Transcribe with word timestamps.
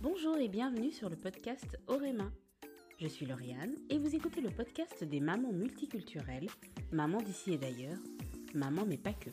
Bonjour 0.00 0.36
et 0.38 0.46
bienvenue 0.46 0.92
sur 0.92 1.08
le 1.08 1.16
podcast 1.16 1.76
Orema. 1.88 2.30
Je 3.00 3.08
suis 3.08 3.26
Lauriane 3.26 3.74
et 3.90 3.98
vous 3.98 4.14
écoutez 4.14 4.40
le 4.40 4.50
podcast 4.50 5.02
des 5.02 5.18
mamans 5.18 5.52
multiculturelles, 5.52 6.46
mamans 6.92 7.20
d'ici 7.20 7.54
et 7.54 7.58
d'ailleurs, 7.58 7.98
maman 8.54 8.84
mais 8.86 8.96
pas 8.96 9.12
que. 9.12 9.30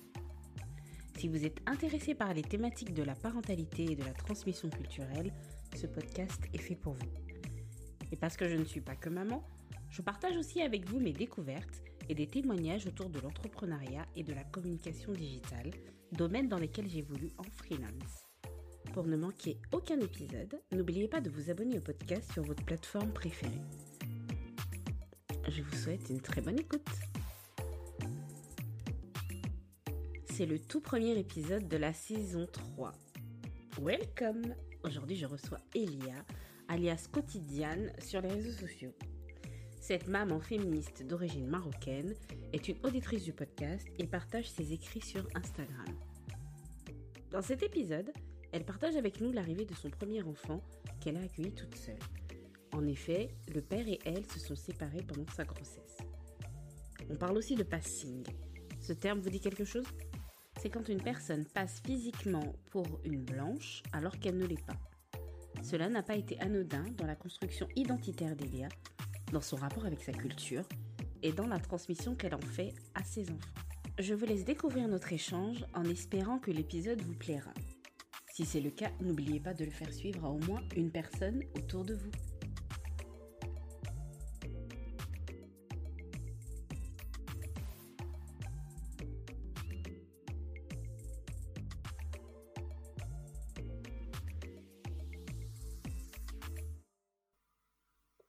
Si 1.20 1.28
vous 1.28 1.46
êtes 1.46 1.60
intéressé 1.68 2.16
par 2.16 2.34
les 2.34 2.42
thématiques 2.42 2.96
de 2.96 3.04
la 3.04 3.14
parentalité 3.14 3.92
et 3.92 3.96
de 3.96 4.04
la 4.04 4.14
transmission 4.14 4.68
culturelle, 4.72 5.32
ce 5.76 5.86
podcast 5.86 6.42
est 6.52 6.62
fait 6.62 6.76
pour 6.76 6.94
vous. 6.94 7.14
Et 8.12 8.16
parce 8.16 8.36
que 8.36 8.50
je 8.50 8.56
ne 8.56 8.66
suis 8.66 8.82
pas 8.82 8.96
que 8.96 9.10
maman, 9.10 9.44
je 9.92 10.02
partage 10.02 10.36
aussi 10.36 10.64
avec 10.64 10.90
vous 10.90 11.00
mes 11.00 11.14
découvertes 11.14 11.84
et 12.10 12.16
des 12.16 12.28
témoignages 12.28 12.88
autour 12.88 13.12
de 13.12 13.20
l'entrepreneuriat 13.20 14.08
et 14.16 14.24
de 14.24 14.34
la 14.34 14.44
communication 14.46 15.12
digitale, 15.12 15.70
domaines 16.12 16.50
dans 16.50 16.60
lesquels 16.60 16.90
j'évolue 16.90 17.32
en 17.38 17.44
freelance. 17.44 18.26
Pour 18.96 19.08
ne 19.08 19.18
manquer 19.18 19.58
aucun 19.74 20.00
épisode, 20.00 20.58
n'oubliez 20.72 21.10
pas 21.10 21.20
de 21.20 21.30
vous 21.30 21.50
abonner 21.50 21.80
au 21.80 21.82
podcast 21.82 22.32
sur 22.32 22.44
votre 22.44 22.64
plateforme 22.64 23.12
préférée. 23.12 23.52
Je 25.50 25.62
vous 25.62 25.76
souhaite 25.76 26.10
une 26.10 26.22
très 26.22 26.40
bonne 26.40 26.58
écoute. 26.58 26.88
C'est 30.32 30.46
le 30.46 30.60
tout 30.60 30.80
premier 30.80 31.20
épisode 31.20 31.68
de 31.68 31.76
la 31.76 31.92
saison 31.92 32.48
3. 32.50 32.94
Welcome 33.82 34.56
Aujourd'hui 34.86 35.18
je 35.18 35.26
reçois 35.26 35.60
Elia, 35.76 36.24
alias 36.70 37.10
Quotidiane, 37.12 37.92
sur 38.00 38.22
les 38.22 38.30
réseaux 38.30 38.66
sociaux. 38.66 38.94
Cette 39.82 40.08
maman 40.08 40.40
féministe 40.40 41.06
d'origine 41.06 41.48
marocaine 41.48 42.16
est 42.54 42.70
une 42.70 42.78
auditrice 42.86 43.26
du 43.26 43.34
podcast 43.34 43.86
et 44.00 44.08
partage 44.08 44.50
ses 44.50 44.72
écrits 44.72 45.02
sur 45.02 45.28
Instagram. 45.36 46.00
Dans 47.30 47.42
cet 47.42 47.62
épisode, 47.62 48.14
elle 48.56 48.64
partage 48.64 48.96
avec 48.96 49.20
nous 49.20 49.34
l'arrivée 49.34 49.66
de 49.66 49.74
son 49.74 49.90
premier 49.90 50.24
enfant 50.24 50.62
qu'elle 51.02 51.18
a 51.18 51.22
accueilli 51.22 51.52
toute 51.52 51.76
seule. 51.76 52.00
En 52.72 52.88
effet, 52.88 53.28
le 53.54 53.60
père 53.60 53.86
et 53.86 54.00
elle 54.06 54.26
se 54.26 54.40
sont 54.40 54.56
séparés 54.56 55.04
pendant 55.06 55.30
sa 55.36 55.44
grossesse. 55.44 55.98
On 57.10 57.18
parle 57.18 57.38
aussi 57.38 57.56
de 57.56 57.64
passing. 57.64 58.24
Ce 58.80 58.94
terme 58.94 59.20
vous 59.20 59.30
dit 59.30 59.42
quelque 59.42 59.66
chose? 59.66 59.84
C'est 60.58 60.70
quand 60.70 60.88
une 60.88 61.02
personne 61.02 61.44
passe 61.44 61.82
physiquement 61.86 62.56
pour 62.72 62.86
une 63.04 63.26
blanche 63.26 63.84
alors 63.92 64.18
qu'elle 64.20 64.38
ne 64.38 64.46
l'est 64.46 64.66
pas. 64.66 64.80
Cela 65.62 65.90
n'a 65.90 66.02
pas 66.02 66.16
été 66.16 66.40
anodin 66.40 66.86
dans 66.96 67.08
la 67.08 67.18
construction 67.18 67.68
identitaire 67.76 68.38
d'Elia 68.38 68.70
dans 69.34 69.42
son 69.42 69.58
rapport 69.58 69.86
avec 69.86 70.02
sa 70.02 70.14
culture 70.14 70.64
et 71.24 71.34
dans 71.34 71.48
la 71.48 71.60
transmission 71.60 72.16
qu'elle 72.16 72.36
en 72.36 72.40
fait 72.40 72.74
à 72.94 73.04
ses 73.04 73.30
enfants. 73.30 73.62
Je 74.00 74.14
vous 74.14 74.26
laisse 74.26 74.46
découvrir 74.46 74.88
notre 74.88 75.12
échange 75.12 75.66
en 75.74 75.84
espérant 75.84 76.40
que 76.40 76.52
l'épisode 76.52 77.02
vous 77.02 77.16
plaira. 77.16 77.52
Si 78.36 78.44
c'est 78.44 78.60
le 78.60 78.70
cas, 78.70 78.92
n'oubliez 79.00 79.40
pas 79.40 79.54
de 79.54 79.64
le 79.64 79.72
faire 79.72 79.94
suivre 79.94 80.26
à 80.26 80.30
au 80.30 80.40
moins 80.40 80.62
une 80.76 80.92
personne 80.92 81.42
autour 81.56 81.86
de 81.86 81.94
vous. 81.94 82.12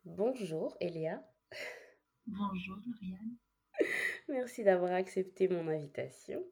Bonjour 0.05 0.77
Elia. 0.81 1.21
Bonjour 2.29 2.77
Lauriane. 2.77 3.37
Merci 4.29 4.63
d'avoir 4.63 4.93
accepté 4.93 5.49
mon 5.49 5.67
invitation. 5.67 6.45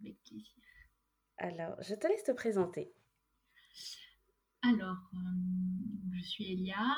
Avec 0.00 0.16
plaisir. 0.22 0.71
Alors, 1.38 1.80
je 1.82 1.94
te 1.94 2.06
laisse 2.06 2.24
te 2.24 2.32
présenter. 2.32 2.92
Alors, 4.62 5.10
euh, 5.14 5.18
je 6.12 6.22
suis 6.22 6.52
Elia, 6.52 6.96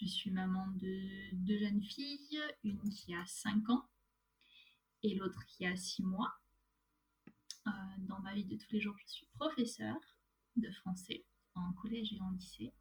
je 0.00 0.06
suis 0.06 0.30
maman 0.30 0.66
de 0.76 1.34
deux 1.34 1.58
jeunes 1.58 1.82
filles, 1.82 2.40
une 2.62 2.88
qui 2.90 3.14
a 3.14 3.24
5 3.26 3.68
ans 3.70 3.88
et 5.02 5.14
l'autre 5.14 5.44
qui 5.46 5.66
a 5.66 5.76
6 5.76 6.02
mois. 6.02 6.32
Euh, 7.66 7.70
dans 7.98 8.20
ma 8.20 8.34
vie 8.34 8.44
de 8.44 8.56
tous 8.56 8.72
les 8.72 8.80
jours, 8.80 8.96
je 8.98 9.12
suis 9.12 9.26
professeure 9.34 10.00
de 10.56 10.70
français 10.70 11.24
en 11.54 11.72
collège 11.74 12.12
et 12.12 12.20
en 12.20 12.30
lycée. 12.30 12.72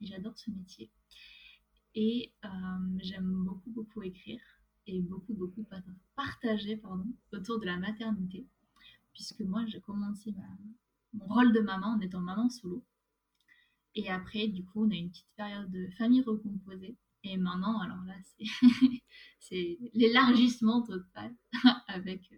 Et 0.00 0.06
j'adore 0.06 0.36
ce 0.38 0.50
métier. 0.50 0.90
Et 1.94 2.32
euh, 2.44 2.48
j'aime 2.98 3.44
beaucoup, 3.44 3.70
beaucoup 3.70 4.02
écrire 4.02 4.40
et 4.86 5.00
beaucoup, 5.00 5.34
beaucoup 5.34 5.66
partager 6.16 6.76
pardon, 6.76 7.06
autour 7.32 7.60
de 7.60 7.66
la 7.66 7.76
maternité. 7.76 8.46
Puisque 9.14 9.40
moi, 9.40 9.64
j'ai 9.66 9.80
commencé 9.80 10.34
mon 11.12 11.26
rôle 11.26 11.52
de 11.52 11.60
maman 11.60 11.94
en 11.96 12.00
étant 12.00 12.20
maman 12.20 12.50
solo. 12.50 12.84
Et 13.94 14.10
après, 14.10 14.48
du 14.48 14.64
coup, 14.64 14.84
on 14.84 14.90
a 14.90 14.94
une 14.94 15.10
petite 15.10 15.32
période 15.36 15.70
de 15.70 15.88
famille 15.96 16.22
recomposée. 16.22 16.96
Et 17.22 17.36
maintenant, 17.36 17.80
alors 17.80 18.02
là, 18.04 18.14
c'est 19.38 19.78
l'élargissement 19.94 20.82
total 20.82 21.34
avec, 21.88 22.20
euh, 22.32 22.36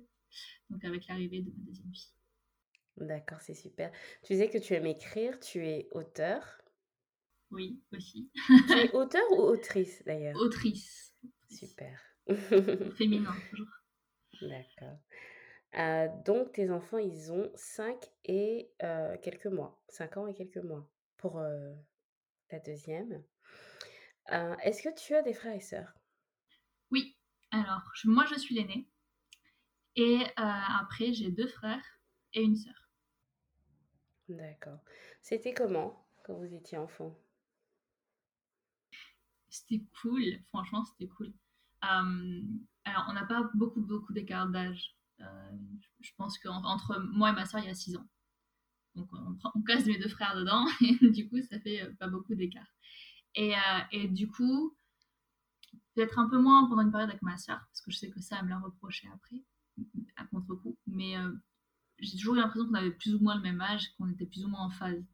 donc 0.70 0.84
avec 0.84 1.06
l'arrivée 1.08 1.42
de 1.42 1.50
ma 1.50 1.64
deuxième 1.64 1.92
fille. 1.92 2.12
D'accord, 2.98 3.40
c'est 3.40 3.54
super. 3.54 3.90
Tu 4.22 4.34
disais 4.34 4.48
que 4.48 4.58
tu 4.58 4.74
aimes 4.74 4.86
écrire, 4.86 5.38
tu 5.40 5.66
es 5.66 5.88
auteur. 5.90 6.42
Oui, 7.50 7.80
aussi. 7.92 8.30
Tu 8.46 8.72
es 8.72 8.92
auteur 8.92 9.22
ou 9.32 9.40
autrice 9.40 10.02
d'ailleurs? 10.04 10.36
Autrice. 10.36 11.14
Super. 11.50 12.00
Féminin, 12.96 13.34
toujours. 13.50 13.68
D'accord. 14.42 14.98
Euh, 15.78 16.08
donc, 16.24 16.52
tes 16.52 16.70
enfants, 16.70 16.98
ils 16.98 17.32
ont 17.32 17.50
5 17.54 17.96
et 18.24 18.70
euh, 18.82 19.16
quelques 19.18 19.46
mois. 19.46 19.82
5 19.88 20.16
ans 20.16 20.26
et 20.26 20.34
quelques 20.34 20.64
mois 20.64 20.88
pour 21.18 21.38
euh, 21.38 21.74
la 22.50 22.60
deuxième. 22.60 23.22
Est-ce 24.28 24.82
que 24.82 24.94
tu 24.94 25.14
as 25.14 25.22
des 25.22 25.34
frères 25.34 25.54
et 25.54 25.60
sœurs? 25.60 25.92
Oui. 26.90 27.16
Alors, 27.52 27.82
moi, 28.04 28.24
je 28.26 28.38
suis 28.38 28.54
l'aînée. 28.54 28.88
Et 29.94 30.18
après, 30.36 31.12
j'ai 31.12 31.30
deux 31.30 31.46
frères 31.46 32.00
et 32.34 32.42
une 32.42 32.56
sœur. 32.56 32.74
D'accord. 34.28 34.80
C'était 35.22 35.54
comment 35.54 36.08
quand 36.24 36.34
vous 36.34 36.52
étiez 36.52 36.76
enfant? 36.76 37.16
C'était 39.48 39.84
cool, 40.02 40.24
franchement, 40.48 40.84
c'était 40.84 41.08
cool. 41.08 41.32
Alors, 41.80 43.06
on 43.08 43.12
n'a 43.12 43.26
pas 43.26 43.48
beaucoup, 43.54 43.80
beaucoup 43.80 44.12
d'écart 44.12 44.48
d'âge. 44.48 44.95
Euh, 45.20 45.50
je 46.00 46.10
pense 46.16 46.38
qu'entre 46.38 46.98
moi 47.12 47.30
et 47.30 47.32
ma 47.32 47.46
soeur, 47.46 47.60
il 47.62 47.66
y 47.66 47.70
a 47.70 47.74
6 47.74 47.96
ans. 47.96 48.06
Donc, 48.94 49.08
on, 49.12 49.62
casse 49.62 49.84
mes 49.86 49.98
deux 49.98 50.08
frères 50.08 50.36
dedans, 50.36 50.66
et 50.80 51.10
du 51.10 51.28
coup, 51.28 51.40
ça 51.42 51.60
fait 51.60 51.82
euh, 51.82 51.92
pas 51.98 52.08
beaucoup 52.08 52.34
d'écart. 52.34 52.66
Et, 53.34 53.52
et, 53.92 54.08
du 54.08 54.28
coup, 54.28 54.74
peut-être 55.94 56.18
un 56.18 56.26
peu 56.26 56.38
moins 56.38 56.66
pendant 56.68 56.80
une 56.80 56.90
période 56.90 57.10
avec 57.10 57.20
ma 57.20 57.36
soeur, 57.36 57.60
parce 57.68 57.82
que 57.82 57.90
je 57.90 57.98
sais 57.98 58.10
que 58.10 58.18
ça, 58.18 58.38
elle 58.38 58.46
me 58.46 58.48
l'a 58.48 58.58
reproché 58.58 59.06
après, 59.12 59.44
à 60.16 60.24
contre-coup. 60.24 60.78
Mais 60.86 61.16
j'ai 61.98 62.16
toujours 62.16 62.34
eu 62.34 62.38
l'impression 62.38 62.66
qu'on 62.66 62.74
avait 62.74 62.92
plus 62.92 63.14
ou 63.14 63.20
moins 63.20 63.36
le 63.36 63.42
même 63.42 63.60
âge, 63.60 63.90
qu'on 63.96 64.08
était 64.10 64.24
plus 64.24 64.44
ou 64.44 64.48
moins 64.48 64.64
en 64.64 64.70
phase. 64.70 65.04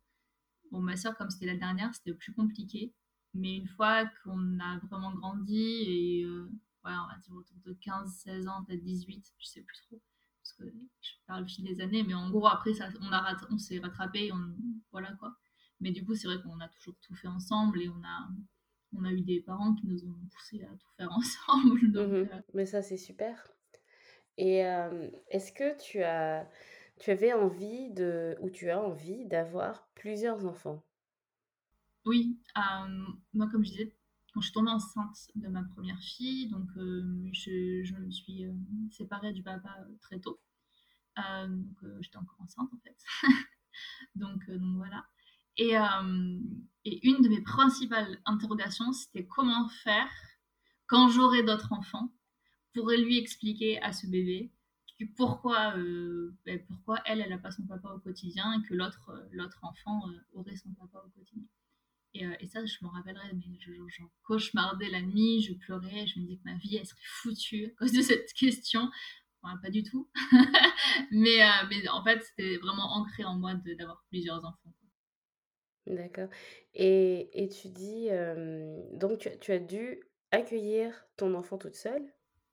Bon, 0.70 0.80
ma 0.80 0.96
soeur, 0.96 1.16
comme 1.16 1.30
c'était 1.30 1.46
la 1.46 1.56
dernière, 1.56 1.94
c'était 1.94 2.14
plus 2.14 2.32
compliqué. 2.32 2.94
Mais 3.34 3.56
une 3.56 3.68
fois 3.68 4.06
qu'on 4.24 4.58
a 4.60 4.78
vraiment 4.90 5.12
grandi 5.12 5.84
et 5.86 6.24
euh, 6.24 6.50
on 6.84 7.08
va 7.08 7.18
dire 7.18 7.34
autour 7.34 7.56
de 7.64 7.72
15, 7.72 8.12
16 8.24 8.48
ans, 8.48 8.64
peut-être 8.64 8.82
18, 8.82 9.34
je 9.38 9.46
sais 9.46 9.62
plus 9.62 9.76
trop, 9.86 10.00
parce 10.40 10.52
que 10.54 10.64
je 11.00 11.10
parle 11.26 11.42
le 11.42 11.48
fil 11.48 11.64
des 11.64 11.80
années, 11.80 12.02
mais 12.02 12.14
en 12.14 12.30
gros, 12.30 12.46
après, 12.46 12.74
ça, 12.74 12.88
on, 13.00 13.12
a 13.12 13.36
on 13.50 13.58
s'est 13.58 13.78
rattrapé, 13.78 14.32
on, 14.32 14.54
voilà 14.90 15.12
quoi. 15.14 15.36
Mais 15.80 15.90
du 15.90 16.04
coup, 16.04 16.14
c'est 16.14 16.28
vrai 16.28 16.40
qu'on 16.42 16.60
a 16.60 16.68
toujours 16.68 16.94
tout 17.00 17.14
fait 17.14 17.28
ensemble 17.28 17.82
et 17.82 17.88
on 17.88 18.02
a, 18.04 18.28
on 18.96 19.04
a 19.04 19.12
eu 19.12 19.22
des 19.22 19.40
parents 19.40 19.74
qui 19.74 19.86
nous 19.86 20.04
ont 20.04 20.14
poussé 20.30 20.62
à 20.62 20.68
tout 20.76 20.90
faire 20.96 21.12
ensemble. 21.12 21.90
Donc, 21.92 22.08
mmh 22.08 22.14
euh, 22.14 22.40
Mais 22.54 22.66
ça, 22.66 22.82
c'est 22.82 22.96
super. 22.96 23.48
Et 24.38 24.64
euh, 24.64 25.10
est-ce 25.28 25.52
que 25.52 25.76
tu 25.82 26.02
as, 26.02 26.48
tu 26.98 27.10
avais 27.10 27.32
envie 27.32 27.90
de, 27.90 28.36
ou 28.40 28.50
tu 28.50 28.70
as 28.70 28.80
envie 28.80 29.26
d'avoir 29.26 29.88
plusieurs 29.94 30.46
enfants? 30.46 30.82
Oui, 32.04 32.38
euh, 32.56 33.04
moi 33.32 33.48
comme 33.50 33.64
je 33.64 33.70
disais, 33.70 33.94
quand 34.32 34.40
je 34.40 34.46
suis 34.46 34.54
tombée 34.54 34.70
enceinte 34.70 35.28
de 35.34 35.48
ma 35.48 35.62
première 35.62 36.00
fille, 36.00 36.48
donc 36.48 36.68
euh, 36.76 37.28
je, 37.32 37.94
me 37.94 38.10
suis 38.10 38.46
euh, 38.46 38.52
séparée 38.90 39.32
du 39.32 39.42
papa 39.42 39.76
très 40.00 40.20
tôt. 40.20 40.40
j'étais 42.00 42.16
encore 42.16 42.40
enceinte 42.40 42.70
en 42.72 42.78
fait. 42.78 42.96
donc, 44.14 44.42
voilà. 44.76 45.06
Et, 45.58 45.74
une 47.02 47.22
de 47.22 47.28
mes 47.28 47.42
principales 47.42 48.18
interrogations, 48.24 48.92
c'était 48.92 49.26
comment 49.26 49.68
faire 49.68 50.10
quand 50.86 51.08
j'aurai 51.08 51.42
d'autres 51.42 51.72
enfants 51.72 52.12
pour 52.74 52.88
lui 52.90 53.18
expliquer 53.18 53.80
à 53.82 53.92
ce 53.92 54.06
bébé 54.06 54.50
pourquoi, 55.16 55.74
ben, 56.46 56.64
pourquoi 56.68 57.00
elle, 57.04 57.28
n'a 57.28 57.38
pas 57.38 57.50
son 57.50 57.66
papa 57.66 57.88
au 57.90 57.98
quotidien 57.98 58.52
et 58.52 58.66
que 58.66 58.74
l'autre 58.74 59.60
enfant 59.62 60.02
aurait 60.32 60.56
son 60.56 60.72
papa 60.74 61.02
au 61.04 61.10
quotidien. 61.10 61.44
Euh, 62.16 62.34
et, 62.40 62.46
ça, 62.46 62.64
je 62.64 62.76
m'en 62.82 62.90
rappellerai, 62.90 63.32
mais 63.34 63.58
j'en 63.88 64.10
cauchemardais 64.24 64.90
la 64.90 65.00
nuit, 65.00 65.42
je 65.42 65.54
pleurais, 65.54 66.06
je 66.06 66.18
me 66.20 66.24
disais 66.24 66.36
que 66.36 66.44
ma 66.44 66.56
vie, 66.56 66.76
elle 66.76 66.86
serait 66.86 67.00
foutue 67.04 67.66
à 67.66 67.70
cause 67.78 67.92
de 67.92 68.02
cette 68.02 68.32
question. 68.34 68.90
Enfin, 69.42 69.56
pas 69.62 69.70
du 69.70 69.82
tout. 69.82 70.08
mais, 71.10 71.42
euh, 71.42 71.66
mais 71.70 71.88
en 71.88 72.04
fait, 72.04 72.22
c'était 72.22 72.58
vraiment 72.58 72.96
ancré 72.96 73.24
en 73.24 73.38
moi 73.38 73.54
d'avoir 73.54 74.04
plusieurs 74.08 74.44
enfants. 74.44 74.74
D'accord 75.84 76.28
et 76.74 77.28
et 77.42 77.48
tu 77.48 77.68
dis, 77.68 78.08
donc 78.92 79.18
tu 79.18 79.28
as 79.28 79.36
tu 79.36 79.50
as 79.50 79.58
dû 79.58 80.00
accueillir 80.30 80.94
ton 81.16 81.34
enfant 81.34 81.58
toute 81.58 81.74
seule? 81.74 82.04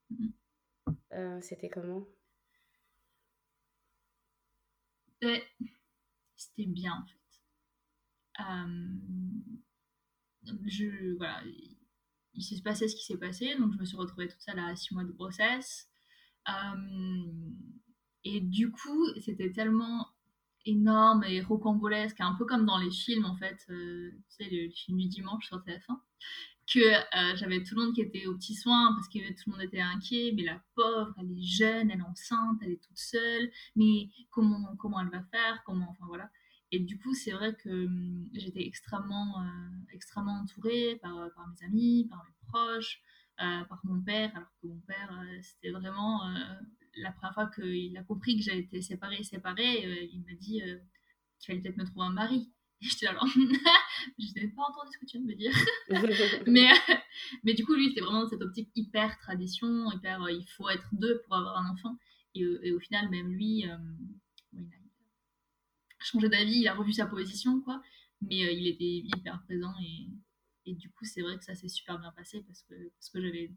Mmh 0.09 0.25
mh. 0.25 0.29
Heu, 1.13 1.39
c'était 1.41 1.69
comment? 1.69 2.07
C'était 6.35 6.65
bien, 6.65 6.94
en 6.94 7.06
fait. 7.06 7.28
Voilà, 11.18 11.41
il 12.33 12.44
s'est 12.44 12.62
passé 12.62 12.88
ce 12.88 12.95
qui 12.95 13.06
s'est 13.06 13.18
passé, 13.18 13.56
donc 13.57 13.74
je 13.74 13.80
me 13.80 13.86
suis 13.86 13.97
retrouvée 13.97 14.27
toute 14.27 14.41
seule 14.41 14.59
à 14.59 14.75
6 14.75 14.94
mois 14.94 15.03
de 15.03 15.12
grossesse. 15.12 15.89
Hem 16.47 17.56
et 18.25 18.41
du 18.41 18.71
coup, 18.71 19.07
c'était 19.21 19.51
tellement 19.51 20.07
énorme 20.65 21.24
et 21.25 21.41
rocambolesque, 21.41 22.19
un 22.21 22.36
peu 22.36 22.45
comme 22.45 22.65
dans 22.65 22.77
les 22.80 22.91
films, 22.91 23.25
en 23.25 23.36
fait, 23.36 23.57
heu, 23.69 24.12
tu 24.38 24.45
sais, 24.45 24.50
le 24.51 24.69
film 24.71 24.97
du 25.00 25.07
dimanche 25.07 25.47
sur 25.47 25.63
TF1, 25.63 26.01
que, 26.68 26.80
heu, 27.33 27.38
j'avais 27.38 27.63
tout 27.63 27.75
le 27.75 27.85
monde 27.85 27.95
qui 27.95 28.01
était 28.01 28.27
aux 28.27 28.35
petits 28.35 28.56
soins 28.56 28.94
parce 28.95 29.07
que 29.09 29.19
tout 29.33 29.50
le 29.50 29.53
monde 29.53 29.63
était 29.63 29.81
inquiet: 29.81 30.33
«Mais 30.35 30.44
la 30.44 30.62
pauvre, 30.75 31.13
elle 31.19 31.31
est 31.31 31.42
jeune, 31.42 31.92
elle 31.92 32.00
est 32.00 32.03
enceinte, 32.03 32.59
elle 32.63 32.71
est 32.74 32.83
toute 32.83 32.97
seule, 33.00 33.51
mais 33.75 34.09
comment 34.31 34.75
comment 34.77 35.01
elle 35.01 35.09
va 35.09 35.24
faire? 35.31 35.63
Comment» 35.65 35.88
enfin 35.92 36.06
voilà 36.07 36.30
et 36.71 36.80
du 36.80 36.98
coup, 37.00 37.13
c'est 37.13 37.31
vrai 37.31 37.56
que, 37.56 37.69
mmh, 37.88 38.30
j'étais 38.33 38.66
extrêmement, 38.66 39.42
heu, 39.42 39.48
extrêmement 39.94 40.39
entourée 40.42 40.98
par, 41.01 41.18
heu, 41.19 41.31
par 41.36 41.48
mes 41.48 41.66
amis, 41.66 42.07
par 42.10 42.24
mes 42.25 42.33
proches, 42.48 43.01
heu, 43.42 43.66
par 43.68 43.80
mon 43.83 44.01
père, 44.01 44.31
alors 44.36 44.50
que 44.62 44.68
mon 44.68 44.80
père, 44.81 45.12
c'était 45.42 45.71
vraiment, 45.71 46.21
la 46.98 47.12
première 47.12 47.33
fois 47.33 47.50
qu'il 47.56 47.98
a 47.98 48.04
compris 48.04 48.38
que 48.38 48.44
j'avais 48.44 48.60
été 48.62 48.81
séparée 48.81 49.24
séparée, 49.24 50.07
il 50.12 50.21
m'a 50.24 50.33
dit, 50.33 50.62
qu'il 51.39 51.48
fallait 51.48 51.62
peut-être 51.62 51.77
me 51.77 51.86
trouver 51.86 52.06
un 52.07 52.12
mari 52.12 52.51
et 52.81 52.86
j'étais 52.86 53.07
genre: 53.07 53.25
«Je 54.19 54.39
n'ai 54.39 54.48
pas 54.50 54.63
entendu 54.63 54.89
ce 54.94 55.00
que 55.00 55.06
tu 55.06 55.18
viens 55.18 55.25
de 55.25 55.31
me 55.31 55.36
dire». 55.36 55.51
Mais 56.48 56.68
mais 57.44 57.54
du 57.54 57.66
coup, 57.66 57.74
lui, 57.74 57.89
c'était 57.89 58.01
vraiment 58.01 58.21
dans 58.24 58.30
cette 58.30 58.42
optique 58.42 58.69
hyper 58.75 59.18
tradition, 59.19 59.92
hyper, 59.92 60.30
il 60.30 60.45
faut 60.56 60.69
être 60.69 60.88
2 60.94 61.21
pour 61.25 61.36
avoir 61.36 61.57
un 61.57 61.71
enfant 61.71 61.98
et 62.36 62.71
au 62.71 62.80
final, 62.80 63.10
même 63.10 63.31
lui, 63.33 63.66
changé 66.11 66.29
d'avis, 66.29 66.59
il 66.61 66.67
a 66.67 66.73
revu 66.75 66.94
sa 66.94 67.06
position, 67.07 67.61
quoi, 67.61 67.81
mais 68.21 68.44
heu, 68.44 68.51
il 68.53 68.67
était 68.67 68.85
hyper 69.17 69.41
présent 69.44 69.73
et 70.65 70.75
du 70.75 70.91
coup, 70.91 71.06
c'est 71.06 71.21
vrai 71.21 71.38
que 71.38 71.44
ça 71.44 71.56
s'est 71.56 71.67
super 71.69 72.00
bien 72.00 72.11
passé 72.11 72.44
parce 72.47 72.61
que 72.63 72.75
parce 72.89 73.11
j'avais 73.15 73.51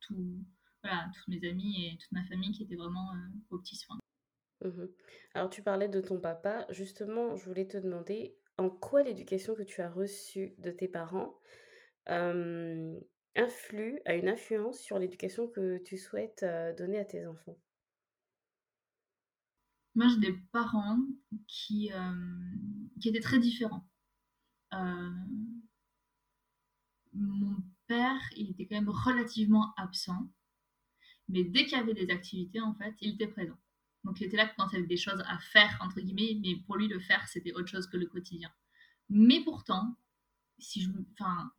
tout 0.00 0.44
voilà, 0.82 1.10
tous 1.14 1.30
mes 1.30 1.48
amis 1.48 1.86
et 1.86 1.98
toute 1.98 2.12
ma 2.12 2.24
famille 2.26 2.52
qui 2.52 2.64
étaient 2.64 2.76
vraiment, 2.76 3.14
heu, 3.14 3.30
aux 3.50 3.58
petits. 3.58 3.76
Mmh 4.60 4.86
Alors 5.34 5.50
tu 5.50 5.62
parlais 5.62 5.88
de 5.88 6.00
ton 6.00 6.20
papa, 6.20 6.66
justement, 6.70 7.36
je 7.36 7.44
voulais 7.44 7.66
te 7.66 7.76
demander 7.78 8.38
en 8.56 8.70
quoi 8.70 9.02
l'éducation 9.02 9.54
que 9.54 9.62
tu 9.62 9.80
as 9.82 9.90
reçue 9.90 10.54
de 10.58 10.70
tes 10.72 10.88
parents, 10.88 11.38
influe 13.36 14.00
a 14.04 14.14
une 14.16 14.28
influence 14.28 14.80
sur 14.80 14.98
l'éducation 14.98 15.48
que 15.48 15.78
tu 15.78 15.96
souhaites, 15.96 16.42
heu, 16.42 16.74
donner 16.74 16.98
à 16.98 17.04
tes 17.06 17.26
enfants? 17.26 17.56
Moi, 19.98 20.06
j'ai 20.06 20.18
des 20.18 20.38
parents 20.52 21.00
qui, 21.48 21.88
hem, 21.88 22.88
qui 23.00 23.08
étaient 23.08 23.18
très 23.18 23.40
différents. 23.40 23.84
Heu, 24.72 25.12
mon 27.14 27.56
père, 27.88 28.20
il 28.36 28.50
était 28.50 28.64
quand 28.68 28.76
même 28.76 28.90
relativement 28.90 29.74
absent, 29.76 30.30
mais 31.28 31.42
dès 31.42 31.64
qu'il 31.64 31.76
y 31.76 31.80
avait 31.80 31.94
des 31.94 32.10
activités, 32.10 32.60
en 32.60 32.74
fait, 32.74 32.94
il 33.00 33.14
était 33.14 33.26
présent. 33.26 33.58
Donc 34.04 34.20
il 34.20 34.28
était 34.28 34.36
là 34.36 34.46
quand 34.56 34.68
il 34.68 34.74
y 34.74 34.78
avait 34.78 34.86
des 34.86 34.96
choses 34.96 35.20
à 35.26 35.36
faire, 35.40 35.76
entre 35.80 36.00
guillemets, 36.00 36.38
mais 36.40 36.54
pour 36.64 36.76
lui, 36.76 36.86
le 36.86 37.00
faire, 37.00 37.26
c'était 37.26 37.52
autre 37.54 37.66
chose 37.66 37.88
que 37.88 37.96
le 37.96 38.06
quotidien. 38.06 38.52
Mais 39.08 39.42
pourtant, 39.42 39.96
si 40.60 40.80
je, 40.80 40.90
enfin, 41.14 41.50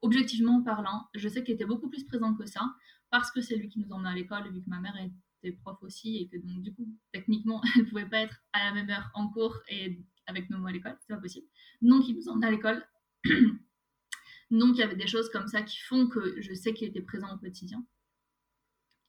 objectivement 0.00 0.62
parlant, 0.62 1.10
je 1.14 1.28
sais 1.28 1.44
qu'il 1.44 1.52
était 1.52 1.66
beaucoup 1.66 1.90
plus 1.90 2.04
présent 2.04 2.34
que 2.34 2.46
ça, 2.46 2.62
parce 3.10 3.30
que 3.30 3.42
c'est 3.42 3.56
lui 3.56 3.68
qui 3.68 3.80
nous 3.80 3.92
emmenait 3.92 4.08
à 4.08 4.14
l'école, 4.14 4.50
vu 4.50 4.62
que 4.62 4.70
ma 4.70 4.80
mère 4.80 4.96
était 5.42 5.56
prof 5.56 5.78
aussi, 5.82 6.16
et 6.16 6.28
que 6.28 6.36
donc 6.36 6.62
du 6.62 6.74
coup, 6.74 6.88
techniquement, 7.12 7.62
elle 7.76 7.82
ne 7.82 7.88
pouvait 7.88 8.08
pas 8.08 8.20
être 8.20 8.36
à 8.52 8.64
la 8.64 8.74
même 8.74 8.90
heure 8.90 9.10
en 9.14 9.28
cours 9.28 9.60
et 9.68 9.98
avec 10.26 10.50
nous 10.50 10.66
à 10.66 10.72
l'école, 10.72 10.96
c'est 11.00 11.14
pas 11.14 11.20
possible. 11.20 11.46
Donc 11.82 12.08
il 12.08 12.16
nous 12.16 12.28
emmenait 12.28 12.48
à 12.48 12.50
l'école. 12.50 12.84
donc 14.50 14.74
il 14.74 14.78
y 14.78 14.82
avait 14.82 14.96
des 14.96 15.06
choses 15.06 15.30
comme 15.30 15.46
ça 15.46 15.62
qui 15.62 15.78
font 15.78 16.08
que 16.08 16.40
je 16.40 16.54
sais 16.54 16.74
qu'il 16.74 16.88
était 16.88 17.02
présent 17.02 17.34
au 17.34 17.38
quotidien. 17.38 17.84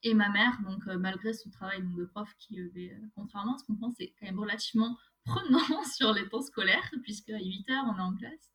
Et 0.04 0.14
ma 0.14 0.28
mère, 0.28 0.60
donc 0.62 0.86
euh, 0.86 0.96
malgré 0.96 1.32
ce 1.32 1.48
travail 1.48 1.82
donc, 1.82 1.96
de 1.96 2.04
prof 2.04 2.32
qui, 2.38 2.60
euh, 2.60 2.68
contrairement 3.16 3.54
à 3.54 3.58
ce 3.58 3.64
qu'on 3.64 3.74
pense, 3.76 3.98
est 3.98 4.14
quand 4.18 4.26
même 4.26 4.38
relativement 4.38 4.96
prenant 5.24 5.84
sur 5.96 6.12
les 6.12 6.28
temps 6.28 6.42
scolaires, 6.42 6.90
puisque 7.02 7.30
à 7.30 7.38
8 7.38 7.70
heures, 7.70 7.84
on 7.88 7.98
est 7.98 8.02
en 8.02 8.14
classe 8.14 8.52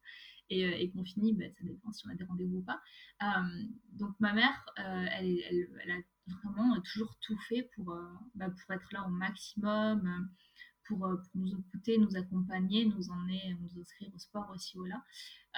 et, 0.49 0.65
euh, 0.65 0.91
qu'on 0.93 1.03
finit, 1.03 1.33
bah, 1.33 1.45
ça 1.57 1.63
dépend 1.63 1.91
si 1.91 2.07
on 2.07 2.11
a 2.11 2.15
des 2.15 2.23
rendez-vous 2.23 2.57
ou 2.57 2.63
pas. 2.63 2.81
Donc 3.91 4.17
ma 4.19 4.33
mère, 4.33 4.65
elle, 4.77 5.39
elle, 5.49 5.69
elle, 5.83 5.91
a 5.91 5.97
vraiment 6.27 6.79
toujours 6.81 7.15
tout 7.21 7.37
fait 7.49 7.69
pour, 7.75 7.95
bah, 8.35 8.49
pour 8.49 8.75
être 8.75 8.91
là 8.91 9.05
au 9.05 9.09
maximum, 9.09 10.29
pour, 10.87 10.99
pour, 10.99 11.17
nous 11.35 11.59
écouter, 11.59 11.97
nous 11.97 12.15
accompagner, 12.15 12.85
nous 12.85 13.09
emmener, 13.09 13.57
nous 13.61 13.79
inscrire 13.79 14.09
au 14.13 14.17
sport 14.17 14.49
aussi 14.53 14.77
ou 14.77 14.85
là. 14.85 15.03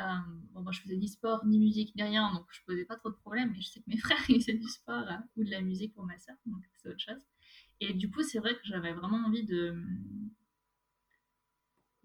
Euh, 0.02 0.04
bon, 0.52 0.62
moi 0.62 0.72
je 0.72 0.82
faisais 0.82 0.98
ni 0.98 1.08
sport, 1.08 1.46
ni 1.46 1.60
musique, 1.60 1.96
ni 1.96 2.04
rien, 2.04 2.34
donc 2.34 2.46
je 2.52 2.62
posais 2.66 2.86
pas 2.86 2.96
trop 2.98 3.10
de 3.10 3.16
problèmes, 3.16 3.52
mais 3.52 3.62
je 3.62 3.70
sais 3.70 3.80
que 3.80 3.90
mes 3.90 3.98
frères 3.98 4.30
ils 4.30 4.42
faisaient 4.42 4.58
du 4.58 4.68
sport 4.68 5.08
euh, 5.10 5.18
ou 5.38 5.44
de 5.44 5.52
la 5.52 5.62
musique 5.62 5.94
pour 5.94 6.06
ma 6.06 6.20
soeur, 6.20 6.36
donc 6.46 6.64
c'est 6.78 6.90
autre 6.90 7.00
chose. 7.00 7.22
Et 7.82 7.94
du 7.94 8.10
coup, 8.10 8.24
c'est 8.24 8.40
vrai 8.40 8.56
que 8.56 8.62
j'avais 8.64 8.94
vraiment 8.94 9.26
envie 9.26 9.44
de, 9.44 9.76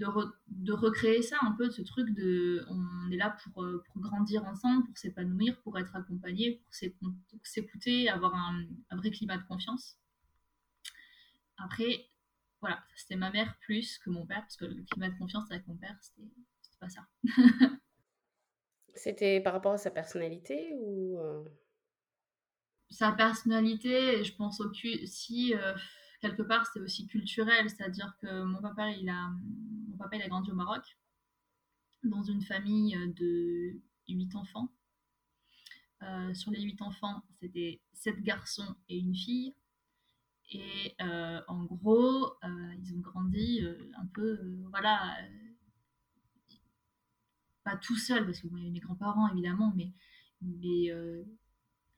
de, 0.00 0.06
re, 0.06 0.32
de, 0.48 0.72
recréer 0.72 1.22
ça 1.22 1.36
un 1.42 1.52
peu, 1.52 1.70
ce 1.70 1.82
truc 1.82 2.10
de 2.14 2.64
on 2.68 3.10
est 3.10 3.16
là 3.16 3.36
pour, 3.42 3.62
euh, 3.62 3.82
pour 3.86 4.00
grandir 4.00 4.44
ensemble, 4.44 4.86
pour 4.86 4.96
s'épanouir, 4.96 5.60
pour 5.62 5.78
être 5.78 5.94
accompagné, 5.94 6.62
pour 6.64 7.46
s'écouter, 7.46 8.08
avoir 8.08 8.34
un, 8.34 8.64
un, 8.90 8.96
vrai 8.96 9.10
climat 9.10 9.36
de 9.36 9.44
confiance. 9.44 9.98
Après, 11.58 12.06
voilà, 12.60 12.82
c'était 12.96 13.16
ma 13.16 13.30
mère 13.30 13.56
plus 13.60 13.98
que 13.98 14.10
mon 14.10 14.26
père, 14.26 14.40
parce 14.40 14.56
que 14.56 14.64
le 14.64 14.82
climat 14.84 15.10
de 15.10 15.18
confiance 15.18 15.50
avec 15.50 15.66
mon 15.68 15.76
père, 15.76 15.96
c'était 16.00 16.28
pas 16.80 16.88
ça. 16.88 17.06
c'était 18.94 19.40
par 19.40 19.52
rapport 19.52 19.72
à 19.72 19.78
sa 19.78 19.90
personnalité 19.90 20.72
ou 20.78 21.18
euh... 21.18 21.44
Sa 22.88 23.12
personnalité, 23.12 24.24
je 24.24 24.34
pense 24.34 24.60
aussi, 24.60 25.54
euh, 25.54 25.74
quelque 26.20 26.42
part, 26.42 26.66
c'était 26.66 26.80
aussi 26.80 27.06
culturel, 27.06 27.70
c'est-à-dire 27.70 28.16
que 28.20 28.42
mon 28.42 28.60
papa, 28.60 28.90
il 28.90 29.08
a, 29.08 29.30
papa, 30.00 30.16
il 30.16 30.22
a 30.22 30.28
grandi 30.28 30.50
au 30.50 30.54
Maroc, 30.54 30.96
dans 32.04 32.22
une 32.22 32.42
famille 32.42 32.96
de 33.14 33.78
8 34.08 34.34
enfants. 34.34 34.68
Euh, 36.02 36.32
sur 36.32 36.50
les 36.50 36.62
8 36.62 36.80
enfants, 36.80 37.22
c'était 37.40 37.80
7 37.92 38.22
garçons 38.22 38.74
et 38.88 38.98
une 38.98 39.14
fille. 39.14 39.54
Et 40.52 40.94
euh, 41.02 41.40
en 41.46 41.64
gros, 41.64 42.32
euh, 42.42 42.74
ils 42.78 42.94
ont 42.94 43.00
grandi 43.00 43.60
un 43.96 44.06
peu, 44.06 44.40
voilà, 44.70 45.16
pas 47.62 47.76
tout 47.76 47.96
seuls, 47.96 48.24
parce 48.24 48.40
que 48.40 48.48
bon, 48.48 48.56
il 48.56 48.60
y 48.60 48.62
avait 48.62 48.72
mes 48.72 48.80
grands-parents 48.80 49.28
évidemment, 49.28 49.72
mais. 49.76 49.92
mais 50.40 50.92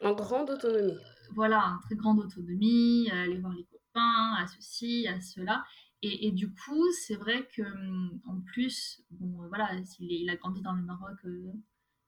en 0.04 0.14
grande 0.14 0.50
autonomie. 0.50 0.98
voilà, 1.30 1.76
en 1.76 1.78
très 1.78 1.94
grande 1.94 2.18
autonomie, 2.18 3.08
aller 3.12 3.38
voir 3.38 3.52
les 3.54 3.64
copains, 3.64 4.34
à 4.34 4.46
ceci, 4.48 5.06
à 5.06 5.20
cela. 5.20 5.64
Et, 6.04 6.32
du 6.32 6.52
coup, 6.52 6.90
c'est 6.92 7.14
vrai 7.14 7.46
que 7.54 7.62
en 8.26 8.40
plus, 8.40 9.04
bon, 9.10 9.46
voilà, 9.46 9.70
il, 10.00 10.28
a 10.30 10.36
grandi 10.36 10.60
dans 10.60 10.72
le 10.72 10.82
Maroc 10.82 11.16
euh, 11.24 11.52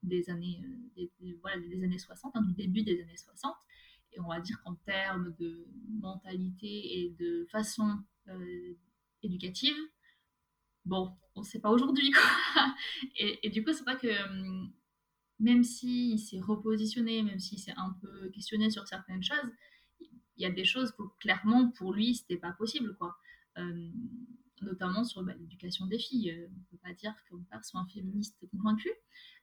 des 0.02 0.28
années, 0.30 0.60
euh, 0.98 1.06
voilà, 1.40 1.60
des 1.60 1.84
années 1.84 1.98
60, 1.98 2.32
hein, 2.34 2.42
du 2.42 2.54
début 2.54 2.82
des 2.82 3.00
années 3.00 3.16
60. 3.16 3.54
Et 4.12 4.20
on 4.20 4.28
va 4.28 4.40
dire 4.40 4.60
qu'en 4.64 4.74
termes 4.74 5.32
de 5.38 5.68
mentalité 6.00 6.66
et 6.98 7.10
de 7.20 7.46
façon 7.52 7.98
euh, 8.28 8.74
éducative, 9.22 9.76
bon, 10.84 11.16
on 11.36 11.42
ne 11.42 11.46
sait 11.46 11.60
pas 11.60 11.70
aujourd'hui. 11.70 12.12
Et, 13.16 13.46
et, 13.46 13.50
du 13.50 13.64
coup, 13.64 13.72
c'est 13.72 13.84
vrai 13.84 13.96
que 13.96 14.08
même 15.38 15.62
s'il 15.62 16.18
s'est 16.18 16.40
repositionné, 16.40 17.22
même 17.22 17.38
s'il 17.38 17.60
s'est 17.60 17.74
un 17.76 17.96
peu 18.00 18.28
questionné 18.30 18.70
sur 18.70 18.88
certaines 18.88 19.22
choses, 19.22 19.52
il 20.36 20.42
y 20.42 20.46
a 20.46 20.50
des 20.50 20.64
choses 20.64 20.92
où 20.98 21.08
clairement 21.20 21.70
pour 21.70 21.92
lui 21.92 22.14
c'était 22.14 22.36
pas 22.36 22.52
possible 22.52 22.96
quoi. 22.96 23.16
Euh, 23.58 23.90
notamment 24.62 25.04
sur 25.04 25.22
bah, 25.22 25.34
l'éducation 25.34 25.86
des 25.86 25.98
filles. 25.98 26.30
Euh, 26.30 26.48
on 26.50 26.70
peut 26.70 26.82
pas 26.82 26.94
dire 26.94 27.14
que 27.28 27.34
mon 27.34 27.42
père 27.44 27.64
soit 27.64 27.80
un 27.80 27.86
féministe 27.86 28.44
convaincu, 28.50 28.90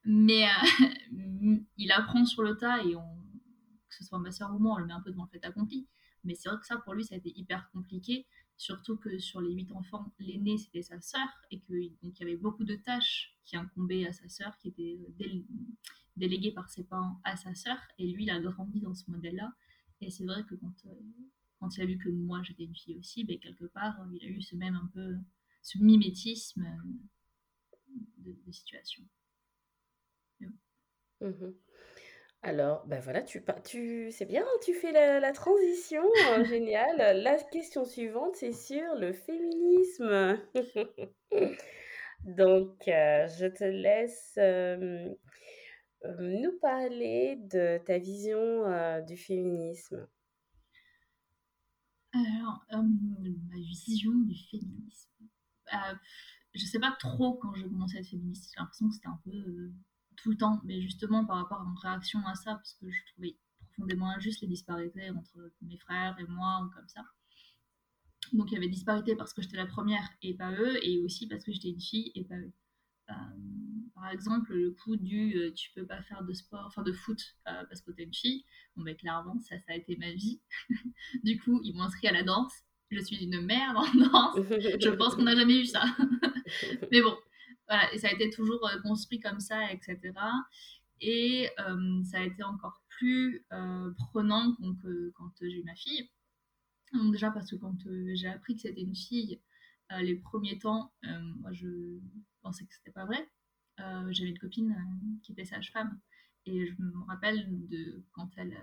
mais 0.04 0.46
euh, 0.46 1.58
il 1.78 1.92
apprend 1.92 2.26
sur 2.26 2.44
le 2.44 2.58
tas 2.58 2.84
et 2.84 2.94
que 2.94 3.96
ce 3.96 4.04
soit 4.04 4.20
ma 4.20 4.32
soeur 4.32 4.54
ou 4.54 4.60
moi, 4.60 4.76
on 4.76 4.78
le 4.80 4.86
met 4.86 4.94
un 4.94 5.02
peu 5.02 5.12
devant 5.12 5.26
le 5.26 5.30
fait 5.30 5.46
accompli. 5.46 5.88
Mais 6.24 6.36
c'est 6.36 6.50
vrai 6.50 6.58
que 6.60 6.66
ça 6.66 6.78
pour 6.78 6.94
lui 6.94 7.04
ça 7.04 7.16
a 7.16 7.18
été 7.18 7.32
hyper 7.38 7.70
compliqué, 7.72 8.28
surtout 8.58 8.96
que 8.96 9.18
sur 9.18 9.42
les 9.42 9.52
huit 9.52 9.72
enfants, 9.72 10.14
l'aîné 10.20 10.58
c'était 10.58 10.84
sa 10.84 11.00
sœur 11.02 11.28
et 11.50 11.60
qu'il 11.60 11.94
y 12.04 12.24
avait 12.24 12.38
beaucoup 12.38 12.64
de 12.64 12.76
tâches 12.76 13.36
qui 13.44 13.58
incombaient 13.58 14.06
à 14.06 14.14
sa 14.14 14.30
sœur, 14.30 14.58
qui 14.60 14.70
étaient 14.70 15.00
dé 15.18 15.46
déléguées 16.18 16.52
par 16.52 16.70
ses 16.70 16.84
parents 16.84 17.20
à 17.24 17.38
sa 17.38 17.56
sœur, 17.56 17.78
et 17.98 18.12
lui 18.12 18.24
il 18.24 18.30
a 18.30 18.40
grandi 18.40 18.82
dans 18.82 18.94
ce 18.94 19.10
modèle-là. 19.10 19.52
Et 20.02 20.12
c'est 20.12 20.26
vrai 20.26 20.44
que 20.44 20.56
quand, 20.56 20.74
quand 21.62 21.78
il 21.78 21.84
a 21.84 21.86
vu 21.86 21.98
que 21.98 22.10
moi 22.10 22.42
j'étais 22.44 22.64
une 22.64 22.76
fille 22.76 22.98
aussi, 22.98 23.24
ben, 23.24 23.40
quelque 23.40 23.66
part 23.66 23.96
il 24.14 24.28
a 24.28 24.30
eu 24.30 24.42
ce 24.42 24.56
même 24.56 24.76
un 24.76 24.90
peu 24.94 25.16
ce 25.62 25.78
mimétisme 25.78 26.66
de, 28.18 28.52
situations. 28.52 29.04
Mmh 31.22 31.54
Alors, 32.42 32.86
ben 32.88 33.00
voilà, 33.00 33.22
tu, 33.22 33.44
tu, 33.64 34.12
c'est 34.12 34.26
bien, 34.26 34.44
tu 34.66 34.74
fais 34.74 34.92
la, 34.92 35.32
transition, 35.32 36.04
hein, 36.26 36.44
génial. 36.50 37.22
La 37.22 37.38
question 37.38 37.86
suivante, 37.86 38.36
c'est 38.36 38.54
sur 38.54 38.96
le 38.96 39.14
féminisme. 39.14 40.42
Donc, 42.26 42.88
euh, 42.88 43.28
je 43.28 43.46
te 43.46 43.64
laisse 43.64 44.38
nous 46.20 46.58
parler 46.60 47.38
de 47.38 47.78
ta 47.86 48.00
vision 48.00 48.66
du 49.06 49.16
féminisme. 49.16 50.08
Alors, 52.14 52.66
ma 52.72 53.58
vision 53.58 54.12
du 54.12 54.36
féminisme. 54.36 55.10
Euh, 55.74 55.96
je 56.54 56.66
sais 56.66 56.80
pas 56.80 56.92
trop 57.00 57.36
quand 57.36 57.54
j'ai 57.54 57.64
commencé 57.64 57.98
à 57.98 58.00
être 58.02 58.10
féministe. 58.10 58.52
J'ai 58.54 58.60
l'impression 58.60 58.90
que 58.90 58.96
c'était 58.96 59.08
un 59.08 59.20
peu 59.24 59.32
euh, 59.32 59.74
tout 60.18 60.32
le 60.32 60.38
temps, 60.38 60.60
mais 60.66 60.82
justement 60.82 61.26
par 61.26 61.38
rapport 61.38 61.62
à 61.62 61.64
mon 61.64 61.76
réaction 61.76 62.20
à 62.28 62.36
ça, 62.36 62.56
parce 62.56 62.74
que 62.74 62.92
je 62.92 63.00
trouvais 63.14 63.38
profondément 63.60 64.10
injuste 64.10 64.42
les 64.42 64.48
disparités 64.48 65.10
entre 65.12 65.52
mes 65.62 65.78
frères 65.78 66.20
et 66.20 66.26
moi, 66.26 66.62
ou 66.66 66.70
comme 66.76 66.88
ça. 66.90 67.02
Donc 68.34 68.52
il 68.52 68.56
y 68.56 68.58
avait 68.58 68.68
disparité 68.68 69.16
parce 69.16 69.34
que 69.34 69.42
j'étais 69.42 69.58
la 69.58 69.66
première 69.66 70.08
et 70.22 70.34
pas 70.34 70.52
eux, 70.52 70.78
et 70.86 71.00
aussi 71.00 71.28
parce 71.28 71.44
que 71.44 71.52
j'étais 71.52 71.70
une 71.70 71.82
fille 71.82 72.12
et 72.16 72.26
pas 72.26 72.38
eux. 72.38 72.54
Euh, 74.02 74.06
par 74.06 74.12
exemple, 74.12 74.54
le 74.54 74.72
coup 74.72 74.96
du 74.96 75.38
euh, 75.38 75.52
tu 75.54 75.72
peux 75.74 75.86
pas 75.86 76.02
faire 76.04 76.24
de 76.24 76.34
sport, 76.34 76.66
enfin 76.66 76.84
de 76.84 76.94
foot 76.94 77.36
parce 77.46 77.82
que 77.82 77.92
t'es 77.92 78.04
une 78.04 78.14
fille, 78.14 78.44
bon 78.76 78.84
ben 78.84 78.96
clairement 78.96 79.40
ça, 79.40 79.56
ça 79.60 79.74
a 79.74 79.76
été 79.76 79.96
ma 79.98 80.12
vie. 80.12 80.42
du 81.24 81.40
coup, 81.40 81.62
ils 81.64 81.76
m'ont 81.76 81.84
inscrit 81.84 82.08
à 82.08 82.12
la 82.12 82.24
danse, 82.24 82.54
je 82.92 83.00
suis 83.00 83.18
une 83.18 83.42
merde 83.42 83.78
en 83.78 83.94
danse. 83.94 84.36
Je 84.50 84.90
pense 84.90 85.16
qu'on 85.16 85.24
n'a 85.24 85.36
jamais 85.36 85.62
eu 85.62 85.66
ça. 85.66 85.84
Mais 86.92 87.02
bon, 87.02 87.16
voilà, 87.68 87.94
et 87.94 87.98
ça 87.98 88.10
a 88.10 88.12
été 88.12 88.30
toujours 88.30 88.68
euh, 88.68 88.80
construit 88.82 89.20
comme 89.20 89.40
ça, 89.40 89.72
etc. 89.72 90.14
Et 91.00 91.50
euh, 91.60 92.04
ça 92.04 92.20
a 92.20 92.24
été 92.24 92.44
encore 92.44 92.84
plus 92.90 93.46
euh, 93.54 93.92
prenant 93.98 94.56
quand, 94.60 94.76
quand 95.16 95.32
j'ai 95.42 95.60
eu 95.60 95.64
ma 95.64 95.76
fille. 95.76 96.10
Donc 96.94 97.14
déjà 97.14 97.32
parce 97.32 97.50
que 97.50 97.56
quand 97.56 97.78
j'ai 98.14 98.28
appris 98.28 98.56
que 98.56 98.62
c'était 98.62 98.82
une 98.82 98.96
fille, 98.96 99.40
les 100.02 100.16
premiers 100.16 100.60
temps, 100.60 100.92
moi 101.40 101.52
je 101.54 101.68
pensais 102.42 102.66
que 102.66 102.74
c'était 102.74 102.92
pas 102.92 103.06
vrai. 103.06 103.30
J'avais 103.78 104.30
une 104.30 104.40
copine 104.40 104.76
qui 105.24 105.32
était 105.32 105.46
sage-femme. 105.46 106.00
Et 106.46 106.66
je 106.66 106.74
me 106.82 107.06
rappelle 107.06 107.46
de 107.68 108.04
quand 108.14 108.30
elle, 108.38 108.58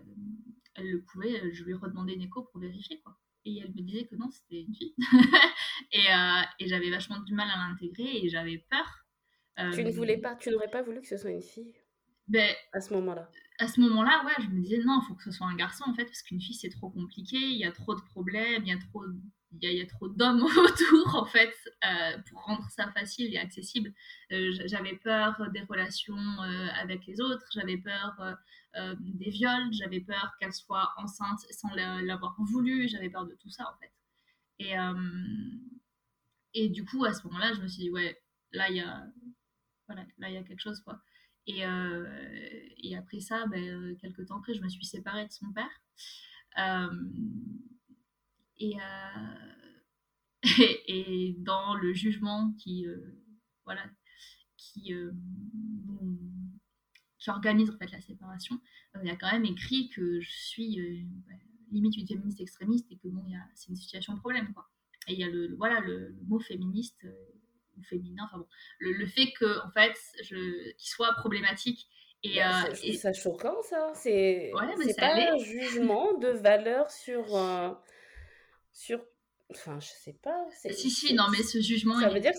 elle 0.75 0.91
le 0.91 1.03
pouvait, 1.03 1.53
je 1.53 1.65
lui 1.65 1.75
redemandais 1.75 2.15
une 2.15 2.23
écho 2.23 2.43
pour 2.43 2.61
vérifier 2.61 3.00
quoi 3.00 3.19
et 3.49 3.61
elle 3.61 3.71
me 3.71 3.83
disait 3.83 4.07
que 4.07 4.17
non, 4.17 4.31
c'était 4.31 4.62
une 4.62 4.75
fille. 4.75 4.95
et, 5.93 6.12
euh, 6.12 6.43
et 6.61 6.69
j'avais 6.69 6.91
vachement 6.91 7.21
du 7.21 7.35
mal 7.35 7.49
à 7.50 7.69
l'intégrer 7.69 8.19
et 8.19 8.29
j'avais 8.29 8.65
peur. 8.71 9.07
tu 9.73 9.85
ne 9.85 9.91
voulais 9.91 10.19
euh, 10.19 10.23
pas, 10.23 10.37
tu 10.37 10.50
n'aurais 10.50 10.71
pas 10.71 10.83
voulu 10.83 11.00
que 11.00 11.09
ce 11.09 11.17
soit 11.17 11.31
une 11.31 11.43
fille 11.43 11.75
ben, 12.27 12.55
à 12.73 12.81
ce 12.81 12.93
moment-là? 12.95 13.31
à 13.61 13.67
ce 13.67 13.81
moment-là, 13.81 14.23
ouais, 14.25 14.45
je 14.45 14.50
me 14.50 14.61
disais 14.61 14.79
non, 14.85 15.00
il 15.03 15.07
faut 15.09 15.15
que 15.15 15.25
ce 15.25 15.33
soit 15.33 15.47
un 15.47 15.57
garçon 15.57 15.85
en 15.87 15.95
fait, 15.95 16.05
parce 16.05 16.23
qu'une 16.23 16.41
fille 16.41 16.55
c'est 16.55 16.69
trop 16.69 16.91
compliqué, 16.91 17.37
il 17.37 17.59
y 17.59 17.65
a 17.65 17.73
trop 17.73 17.95
de 17.95 18.00
problèmes, 18.03 18.62
il 18.62 18.69
y 18.69 18.73
a 18.73 18.79
trop, 18.79 19.03
il 19.52 19.73
y 19.73 19.81
a, 19.81 19.87
trop 19.87 20.09
d'hommes 20.09 20.43
autour 20.45 21.14
en 21.14 21.25
fait 21.25 21.55
euh, 21.85 22.19
pour 22.28 22.43
rendre 22.45 22.69
ça 22.71 22.90
facile 22.93 23.35
et 23.35 23.38
accessible. 23.38 23.93
j'avais 24.31 24.97
peur 24.97 25.50
des 25.52 25.62
relations 25.62 26.40
avec 26.81 27.07
les 27.07 27.21
autres, 27.21 27.47
j'avais 27.52 27.78
peur 27.78 28.37
euh, 28.76 28.95
des 29.00 29.31
viols, 29.31 29.73
j'avais 29.73 30.00
peur 30.00 30.37
qu'elle 30.38 30.52
soit 30.52 30.93
enceinte 30.99 31.40
sans 31.50 31.75
l'avoir 31.75 32.37
voulu, 32.38 32.87
j'avais 32.88 33.09
peur 33.09 33.26
de 33.26 33.35
tout 33.35 33.49
ça 33.49 33.64
en 33.69 33.76
fait. 33.78 33.93
Et, 34.59 34.78
euh, 34.78 34.95
et 36.55 36.69
du 36.69 36.85
coup, 36.85 37.05
à 37.05 37.14
ce 37.14 37.26
moment-là, 37.26 37.55
je 37.55 37.62
me 37.62 37.69
suis 37.69 37.85
dit, 37.85 37.90
ouais, 37.90 38.21
là, 38.52 38.69
il 38.69 38.76
y 38.76 38.81
a, 38.81 39.07
voilà, 39.87 40.05
là, 40.19 40.28
il 40.28 40.35
y 40.35 40.37
a 40.37 40.43
quelque 40.43 40.61
chose, 40.61 40.81
quoi. 40.81 41.00
Et, 41.47 41.64
euh, 41.64 42.07
et 42.76 42.97
après 42.97 43.21
ça, 43.21 43.47
ben, 43.47 43.97
quelques 43.99 44.26
temps 44.26 44.38
après, 44.38 44.55
je 44.55 44.62
me 44.62 44.69
suis 44.69 44.85
séparée 44.85 45.26
de 45.26 45.33
son 45.33 45.50
père. 45.52 45.71
Et, 48.59 48.77
et, 50.88 51.37
dans 51.38 51.75
le 51.75 51.93
jugement 51.93 52.53
qui, 52.59 52.87
voilà, 53.65 53.85
qui, 54.57 54.93
qui 57.19 57.31
organise 57.31 57.71
en 57.71 57.77
fait 57.77 57.91
la 57.91 58.00
séparation, 58.00 58.61
euh, 58.97 59.00
il 59.03 59.09
y 59.09 59.11
a 59.11 59.17
quand 59.17 59.31
même 59.31 59.45
écrit 59.45 59.88
que 59.88 60.21
je 60.21 60.31
suis 60.31 60.81
euh, 60.81 61.05
bah, 61.27 61.35
limite 61.71 61.97
une 61.97 62.07
féministe 62.07 62.41
extrémiste 62.41 62.87
et 62.91 62.97
que 62.97 63.09
bon, 63.09 63.25
c'est 63.55 63.69
une 63.69 63.77
situation 63.77 64.15
de 64.15 64.21
problème 64.21 64.53
quoi. 64.55 64.67
Et 65.09 65.15
il 65.15 65.19
y 65.19 65.25
a 65.25 65.29
le, 65.29 65.55
voilà 65.57 65.81
le, 65.81 66.17
mot 66.27 66.38
féministe 66.38 67.05
euh, 67.05 67.12
ou 67.77 67.83
féminin, 67.83 68.25
enfin 68.27 68.38
bon, 68.38 68.47
le, 68.79 69.07
fait 69.07 69.33
que 69.38 69.67
en 69.67 69.71
fait, 69.71 69.95
qu'il 70.23 70.88
soit 70.88 71.12
problématique 71.15 71.88
et, 72.25 72.41
bah, 72.41 72.75
c'est 72.75 72.95
ça 72.95 73.12
choquant 73.12 73.62
ça. 73.62 73.93
C'est 73.95 74.50
ouais, 74.53 74.95
pas 74.97 75.15
un 75.15 75.38
jugement 75.38 76.19
de 76.19 76.29
valeur 76.29 76.91
sur 76.91 77.25
sur 78.78 79.00
enfin 79.50 79.80
je 79.80 79.88
sais 79.88 80.16
pas. 80.23 80.47
Si 80.52 80.90
si 80.90 81.14
non 81.14 81.25
mais 81.30 81.42
ce 81.42 81.61
jugement. 81.61 81.99
Ça 82.00 82.11
veut 82.11 82.20
dire 82.20 82.32
que 82.32 82.38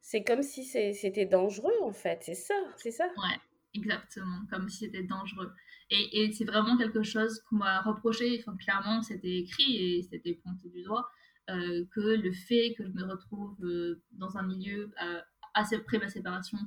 c'est 0.00 0.22
comme 0.24 0.42
si 0.42 0.64
c'était 0.64 1.26
dangereux, 1.26 1.74
en 1.82 1.92
fait. 1.92 2.20
C'est 2.22 2.34
ça, 2.34 2.54
c'est 2.76 2.92
ça. 2.92 3.06
Ouais, 3.16 3.40
exactement. 3.74 4.46
Comme 4.50 4.68
si 4.68 4.84
c'était 4.84 5.02
dangereux. 5.02 5.52
Et, 5.90 6.22
et 6.22 6.32
c'est 6.32 6.44
vraiment 6.44 6.76
quelque 6.76 7.02
chose 7.02 7.42
qu'on 7.48 7.56
m'a 7.56 7.80
reproché. 7.82 8.38
Enfin, 8.40 8.56
clairement, 8.56 9.02
c'était 9.02 9.38
écrit 9.38 9.76
et 9.76 10.02
c'était 10.02 10.34
pointé 10.34 10.68
du 10.68 10.82
doigt. 10.82 11.08
Euh, 11.50 11.84
que 11.92 12.00
le 12.00 12.32
fait 12.32 12.74
que 12.76 12.84
je 12.84 12.90
me 12.90 13.04
retrouve 13.04 13.56
euh, 13.62 14.02
dans 14.12 14.36
un 14.36 14.42
milieu 14.42 14.92
euh, 15.02 15.20
assez 15.54 15.78
près 15.78 15.98
de 15.98 16.04
ma 16.04 16.08
séparation 16.08 16.58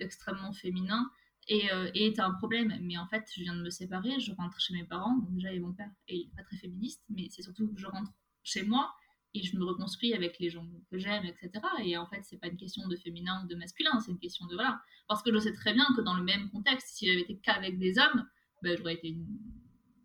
extrêmement 0.00 0.52
féminin 0.52 1.10
et, 1.48 1.66
est 1.94 2.20
un 2.20 2.32
problème. 2.32 2.76
Mais 2.82 2.96
en 2.96 3.06
fait, 3.06 3.24
je 3.34 3.42
viens 3.42 3.54
de 3.54 3.62
me 3.62 3.70
séparer, 3.70 4.20
je 4.20 4.32
rentre 4.32 4.60
chez 4.60 4.74
mes 4.74 4.84
parents. 4.84 5.16
Donc 5.16 5.34
déjà, 5.34 5.52
et 5.52 5.60
mon 5.60 5.72
père 5.72 5.90
est 6.08 6.30
pas 6.36 6.42
très 6.42 6.56
féministe, 6.56 7.02
mais 7.08 7.28
c'est 7.30 7.42
surtout 7.42 7.72
que 7.72 7.80
je 7.80 7.86
rentre 7.86 8.10
chez 8.42 8.64
moi 8.64 8.92
et 9.34 9.42
je 9.42 9.56
me 9.56 9.64
reconstruis 9.64 10.12
avec 10.14 10.38
les 10.38 10.50
gens 10.50 10.66
que 10.90 10.98
j'aime, 10.98 11.24
etc. 11.24 11.50
Et 11.84 11.96
en 11.96 12.06
fait, 12.06 12.20
c'est 12.22 12.36
pas 12.36 12.48
une 12.48 12.56
question 12.56 12.86
de 12.86 12.96
féminin 12.96 13.42
ou 13.44 13.48
de 13.48 13.54
masculin, 13.54 13.98
c'est 14.00 14.10
une 14.10 14.18
question 14.18 14.46
de 14.46 14.54
voilà. 14.54 14.80
Parce 15.08 15.22
que 15.22 15.32
je 15.32 15.38
sais 15.38 15.54
très 15.54 15.72
bien 15.72 15.86
que 15.96 16.02
dans 16.02 16.14
le 16.14 16.22
même 16.22 16.50
contexte, 16.50 16.96
si 16.96 17.06
j'avais 17.06 17.22
été 17.22 17.38
qu'avec 17.38 17.78
des 17.78 17.98
hommes, 17.98 18.28
ben, 18.62 18.76
j'aurais 18.76 18.94
été, 18.94 19.16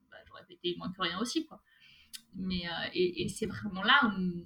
bah, 0.10 0.17
j'aurais 0.27 0.46
été 0.50 0.75
moins 0.77 0.91
que 0.91 1.01
rien 1.01 1.20
aussi, 1.20 1.46
quoi. 1.46 1.62
Mais 2.36 2.67
euh, 2.67 2.89
et, 2.94 3.27
c'est 3.29 3.48
vraiment 3.48 3.84
là 3.84 4.00
où, 4.06 4.46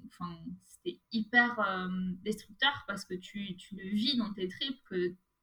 c'était 0.68 1.00
hyper 1.12 1.60
euh, 1.60 1.90
destructeur 2.24 2.72
parce 2.88 3.06
que 3.06 3.14
tu, 3.14 3.56
tu, 3.58 3.76
le 3.76 3.90
vis 3.90 4.18
dans 4.18 4.34
tes 4.34 4.48
tripes 4.48 4.94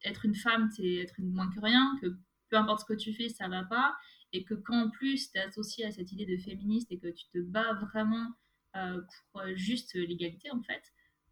être 0.04 0.24
une 0.24 0.34
femme, 0.34 0.70
c'est 0.70 0.94
être 0.96 1.20
moins 1.20 1.50
que 1.50 1.60
rien, 1.60 1.96
que 2.00 2.16
peu 2.50 2.56
importe 2.56 2.80
ce 2.80 2.84
que 2.86 2.98
tu 2.98 3.12
fais, 3.12 3.28
ça 3.28 3.48
va 3.48 3.64
pas, 3.64 3.96
et 4.32 4.44
que 4.44 4.54
quand 4.54 4.86
en 4.86 4.90
plus 4.90 5.30
tu 5.30 5.38
es 5.38 5.42
associé 5.42 5.84
à 5.84 5.92
cette 5.92 6.12
idée 6.12 6.26
de 6.26 6.36
féministe 6.36 6.90
et 6.90 6.98
que 6.98 7.08
tu 7.08 7.24
te 7.32 7.38
bats 7.38 7.74
vraiment 7.74 8.34
euh, 8.76 9.00
pour 9.32 9.40
euh, 9.40 9.54
juste 9.56 9.94
l'égalité 9.94 10.50
en 10.50 10.62
fait. 10.62 10.82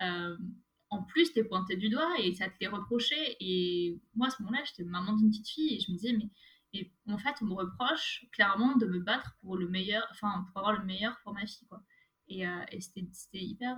Euh, 0.03 0.37
en 0.89 1.03
plus, 1.03 1.33
t'es 1.33 1.43
pointé 1.43 1.77
du 1.77 1.89
doigt 1.89 2.15
et 2.21 2.33
ça 2.35 2.49
te 2.49 2.55
l'est 2.61 2.69
reproché. 2.69 3.37
Et 3.41 4.01
moi, 4.15 4.29
à 4.29 4.31
ce 4.31 4.41
moment-là, 4.43 4.63
j'étais 4.65 4.89
maman 4.89 5.15
d'une 5.15 5.31
petite 5.31 5.49
fille 5.49 5.75
et 5.75 5.81
je 5.81 5.91
me 5.91 5.97
disais, 5.97 6.13
mais, 6.13 6.31
et 6.73 6.93
en 7.09 7.19
fait, 7.19 7.35
on 7.43 7.47
me 7.47 7.55
reproche 7.55 8.25
clairement 8.33 8.77
de 8.77 8.87
me 8.87 9.01
battre 9.01 9.37
pour 9.41 9.57
le 9.57 9.69
meilleur, 9.69 10.07
enfin, 10.13 10.47
pour 10.49 10.59
avoir 10.59 10.79
le 10.79 10.85
meilleur 10.85 11.19
pour 11.25 11.35
ma 11.35 11.45
fille, 11.45 11.67
quoi. 11.69 11.83
Et, 12.29 12.43
et 12.43 12.81
c'était 12.81 13.39
hyper, 13.39 13.77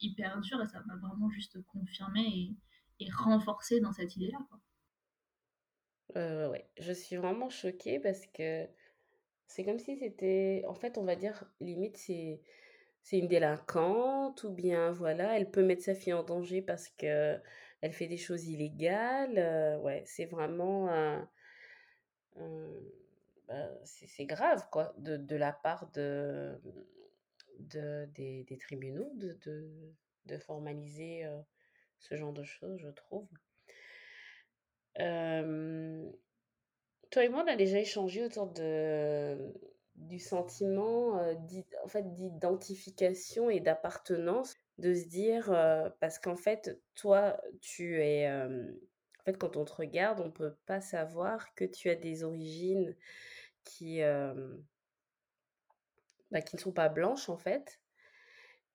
hyper 0.00 0.40
dur 0.40 0.62
et 0.62 0.66
ça 0.66 0.82
m'a 0.86 0.94
vraiment 0.96 1.28
juste 1.30 1.60
confirmé 1.66 2.54
et 3.00 3.80
dans 3.80 3.92
cette 3.92 4.16
idée-là, 4.16 4.38
quoi. 4.48 4.60
ouais, 6.50 6.68
je 6.78 6.92
suis 6.92 7.16
vraiment 7.16 7.48
choquée 7.48 7.98
parce 8.00 8.26
que 8.26 8.66
c'est 9.46 9.64
comme 9.64 9.78
si 9.78 9.96
c'était, 9.96 10.64
en 10.68 10.74
fait, 10.74 10.98
on 10.98 11.04
va 11.04 11.16
dire, 11.16 11.44
limite, 11.60 11.96
c'est, 11.96 12.40
c'est 13.02 13.18
une 13.18 13.28
délinquante 13.28 14.44
ou 14.44 14.50
bien, 14.50 14.92
voilà, 14.92 15.36
elle 15.36 15.50
peut 15.50 15.64
mettre 15.64 15.82
sa 15.82 15.94
fille 15.94 16.12
en 16.12 16.22
danger 16.22 16.62
parce 16.62 16.88
que 16.88 17.38
elle 17.80 17.92
fait 17.92 18.06
des 18.06 18.16
choses 18.18 18.46
illégales. 18.46 19.38
Euh, 19.38 19.78
ouais, 19.78 20.02
c'est 20.06 20.26
vraiment 20.26 20.88
bah, 23.48 23.68
c'est, 23.84 24.26
grave, 24.26 24.68
quoi, 24.70 24.94
de, 24.98 25.16
de 25.16 25.36
la 25.36 25.52
part 25.52 25.90
de, 25.92 26.60
de, 27.58 28.06
des, 28.14 28.58
tribunaux 28.58 29.10
de, 29.14 29.36
de, 29.44 29.92
de 30.26 30.38
formaliser 30.38 31.24
euh, 31.24 31.40
ce 32.00 32.16
genre 32.16 32.32
de 32.32 32.44
choses, 32.44 32.78
je 32.78 32.88
trouve. 32.88 33.28
Toi 37.10 37.24
et 37.24 37.28
moi, 37.28 37.42
on 37.44 37.52
a 37.52 37.56
déjà 37.56 37.78
échangé 37.78 38.24
autour 38.24 38.46
de, 38.52 39.52
du 39.96 40.20
sentiment 40.20 41.18
euh, 41.18 41.34
en 41.84 41.88
fait, 41.88 42.14
d'identification 42.14 43.50
et 43.50 43.60
d'appartenance, 43.60 44.56
de 44.78 44.94
se 44.94 45.06
dire, 45.06 45.50
parce 46.00 46.18
qu'en 46.18 46.36
fait, 46.36 46.80
toi, 46.94 47.40
tu 47.60 48.02
es... 48.02 48.30
En 48.30 49.22
fait, 49.24 49.36
quand 49.36 49.56
on 49.56 49.64
te 49.66 49.72
regarde, 49.72 50.20
on 50.20 50.26
ne 50.26 50.30
peut 50.30 50.56
pas 50.64 50.80
savoir 50.80 51.54
que 51.54 51.64
tu 51.64 51.90
as 51.90 51.94
des 51.94 52.24
origines 52.24 52.96
qui, 53.64 54.00
bah, 56.30 56.40
qui 56.40 56.56
ne 56.56 56.60
sont 56.60 56.72
pas 56.72 56.88
blanches, 56.88 57.28
en 57.28 57.36
fait. 57.36 57.80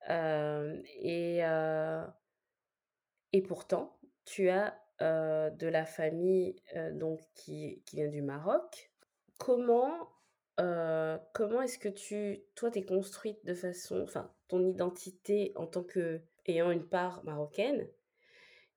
et, 0.09 1.41
Et 3.35 3.41
pourtant, 3.41 3.99
tu 4.23 4.47
as 4.47 4.79
de 5.01 5.67
la 5.67 5.85
famille 5.85 6.55
donc 6.93 7.19
qui, 7.33 7.83
vient 7.91 8.07
du 8.07 8.21
Maroc. 8.21 8.93
Comment, 9.37 10.09
comment 10.55 11.61
est-ce 11.61 11.77
que 11.77 11.89
tu, 11.89 12.39
toi, 12.55 12.71
t'es 12.71 12.85
construite 12.85 13.45
de 13.45 13.53
façon, 13.53 13.99
enfin, 14.03 14.31
ton 14.47 14.65
identité 14.65 15.51
en 15.57 15.67
tant 15.67 15.83
que 15.83 16.21
ayant 16.45 16.71
une 16.71 16.87
part 16.87 17.25
marocaine 17.25 17.85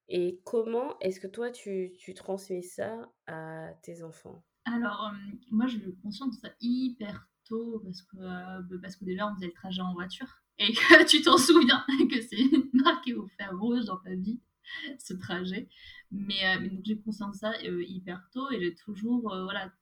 et 0.08 0.40
comment 0.44 0.98
est-ce 0.98 1.20
que 1.20 1.28
toi, 1.28 1.52
tu, 1.52 1.92
transmets 2.16 2.62
ça 2.62 3.12
à 3.28 3.68
tes 3.84 4.02
enfants? 4.02 4.42
Alors, 4.64 5.12
moi, 5.52 5.68
je 5.68 5.76
me 5.76 5.92
conscience 6.02 6.34
de 6.34 6.48
ça 6.48 6.52
hyper 6.60 7.28
tôt 7.44 7.80
parce 7.84 8.02
que, 8.02 8.16
bah, 8.16 8.78
parce 8.82 8.96
que 8.96 9.04
déjà, 9.04 9.28
on 9.28 9.36
faisait 9.36 9.46
le 9.46 9.52
trajet 9.52 9.82
en 9.82 9.94
voiture 9.94 10.42
et 10.58 10.72
que 10.72 11.04
tu 11.06 11.22
t'en 11.22 11.38
souviens 11.38 11.84
que 12.10 12.20
c'est 12.20 12.42
marqué 12.72 13.14
au 13.14 13.28
fer 13.38 13.56
rouge 13.56 13.84
dans 13.84 13.98
ta 13.98 14.16
vie 14.16 14.40
ce 14.98 15.14
trajet. 15.14 15.68
Mais, 16.10 16.46
euh, 16.46 16.68
donc 16.68 16.80
j'ai 16.84 16.98
conscience 16.98 17.32
de 17.32 17.38
ça 17.38 17.52
euh, 17.64 17.84
hyper 17.86 18.28
tôt 18.32 18.50
et 18.50 18.60
j'ai 18.60 18.74
toujours, 18.74 19.32
euh, 19.32 19.44
voilà, 19.44 19.72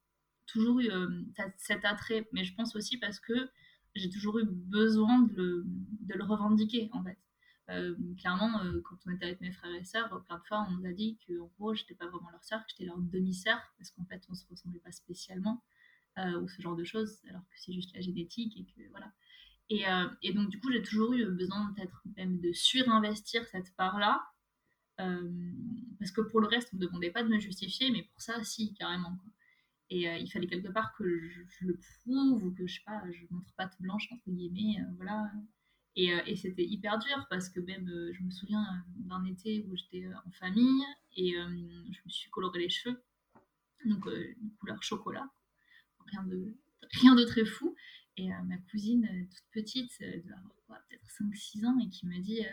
toujours 0.47 0.81
eu 0.81 0.91
cet 1.57 1.85
attrait. 1.85 2.29
Mais 2.33 2.45
je 2.45 2.55
pense 2.55 2.77
aussi 2.77 2.99
parce 2.99 3.21
que 3.21 3.49
j'ai 3.95 4.11
toujours 4.11 4.39
eu 4.39 4.45
besoin 4.47 5.21
de 5.21 5.35
le, 5.35 5.65
de 5.67 6.15
le 6.15 6.25
revendiquer 6.25 6.91
en 6.93 7.03
fait. 7.03 7.19
clairement, 8.19 8.61
quand 8.85 8.97
on 9.07 9.11
était 9.11 9.25
avec 9.25 9.41
mes 9.41 9.51
frères 9.53 9.75
et 9.75 9.85
sœurs, 9.85 10.23
plein 10.25 10.39
de 10.39 10.45
fois, 10.45 10.67
on 10.69 10.73
nous 10.73 10.87
a 10.87 10.93
dit 10.93 11.19
qu'en 11.27 11.51
gros, 11.59 11.75
j'étais 11.75 11.95
pas 11.95 12.07
vraiment 12.07 12.31
leur 12.31 12.45
sœur, 12.45 12.61
que 12.61 12.67
j'étais 12.71 12.85
leur 12.85 12.99
demi-sœur, 12.99 13.59
parce 13.79 13.91
qu'en 13.91 14.05
fait, 14.05 14.23
on 14.29 14.35
se 14.35 14.47
ressemblait 14.49 14.81
pas 14.81 14.93
spécialement, 14.93 15.65
ou 16.19 16.47
ce 16.47 16.63
genre 16.63 16.77
de 16.77 16.85
choses, 16.85 17.21
alors 17.29 17.43
que 17.49 17.57
c'est 17.57 17.73
juste 17.73 17.93
la 17.95 18.01
génétique 18.03 18.57
et 18.57 18.65
que 18.65 18.89
voilà. 18.91 19.11
Et, 19.71 19.85
et 20.23 20.33
donc, 20.35 20.51
du 20.51 20.61
coup, 20.61 20.71
j'ai 20.71 20.83
toujours 20.83 21.15
eu 21.15 21.25
besoin 21.25 21.73
peut-être 21.75 22.03
même 22.17 22.39
de 22.39 22.53
surinvestir 22.53 23.47
cette 23.49 23.75
part-là 23.77 24.23
parce 24.97 26.11
que 26.13 26.21
pour 26.23 26.41
le 26.41 26.47
reste, 26.47 26.71
on 26.73 26.77
ne 26.77 26.87
demandait 26.87 27.11
pas 27.11 27.23
de 27.23 27.29
me 27.29 27.39
justifier, 27.39 27.91
mais 27.91 28.03
pour 28.03 28.21
ça, 28.21 28.43
si, 28.45 28.75
carrément. 28.75 29.19
Et 29.89 30.09
euh, 30.09 30.17
il 30.17 30.31
fallait 30.31 30.47
quelque 30.47 30.69
part 30.69 30.95
que 30.97 31.05
je, 31.29 31.43
le 31.61 31.77
prouve 31.77 32.45
ou 32.45 32.51
que 32.53 32.67
je 32.67 32.75
sais 32.75 33.29
montre 33.31 33.53
pas 33.57 33.69
tout 33.69 33.83
blanche 33.83 34.09
entre 34.13 34.31
guillemets, 34.31 34.81
euh, 34.81 34.95
voilà. 34.97 35.31
Et, 35.95 36.09
et 36.27 36.37
c'était 36.37 36.65
hyper 36.65 36.99
dur 36.99 37.27
parce 37.31 37.49
que 37.49 37.59
même, 37.59 37.89
je 38.13 38.23
me 38.23 38.31
souviens 38.31 38.85
d'un 38.97 39.25
été 39.25 39.65
où 39.67 39.77
j'étais 39.77 40.07
en 40.27 40.31
famille 40.31 40.85
et 41.17 41.33
je 41.33 42.01
me 42.05 42.11
suis 42.11 42.29
coloré 42.29 42.59
les 42.59 42.69
cheveux, 42.69 43.03
donc 43.87 44.05
une 44.05 44.51
couleur 44.61 44.83
chocolat, 44.83 45.27
rien 46.05 46.23
de, 46.25 46.55
rien 47.01 47.15
de 47.15 47.25
très 47.25 47.47
fou. 47.47 47.75
Et 48.19 48.29
ma 48.29 48.59
cousine, 48.71 49.09
toute 49.31 49.45
petite, 49.53 49.97
peut-être 49.99 51.07
5-6 51.19 51.65
ans, 51.65 51.79
et 51.79 51.89
qui 51.89 52.07
me 52.07 52.19
dit 52.19 52.45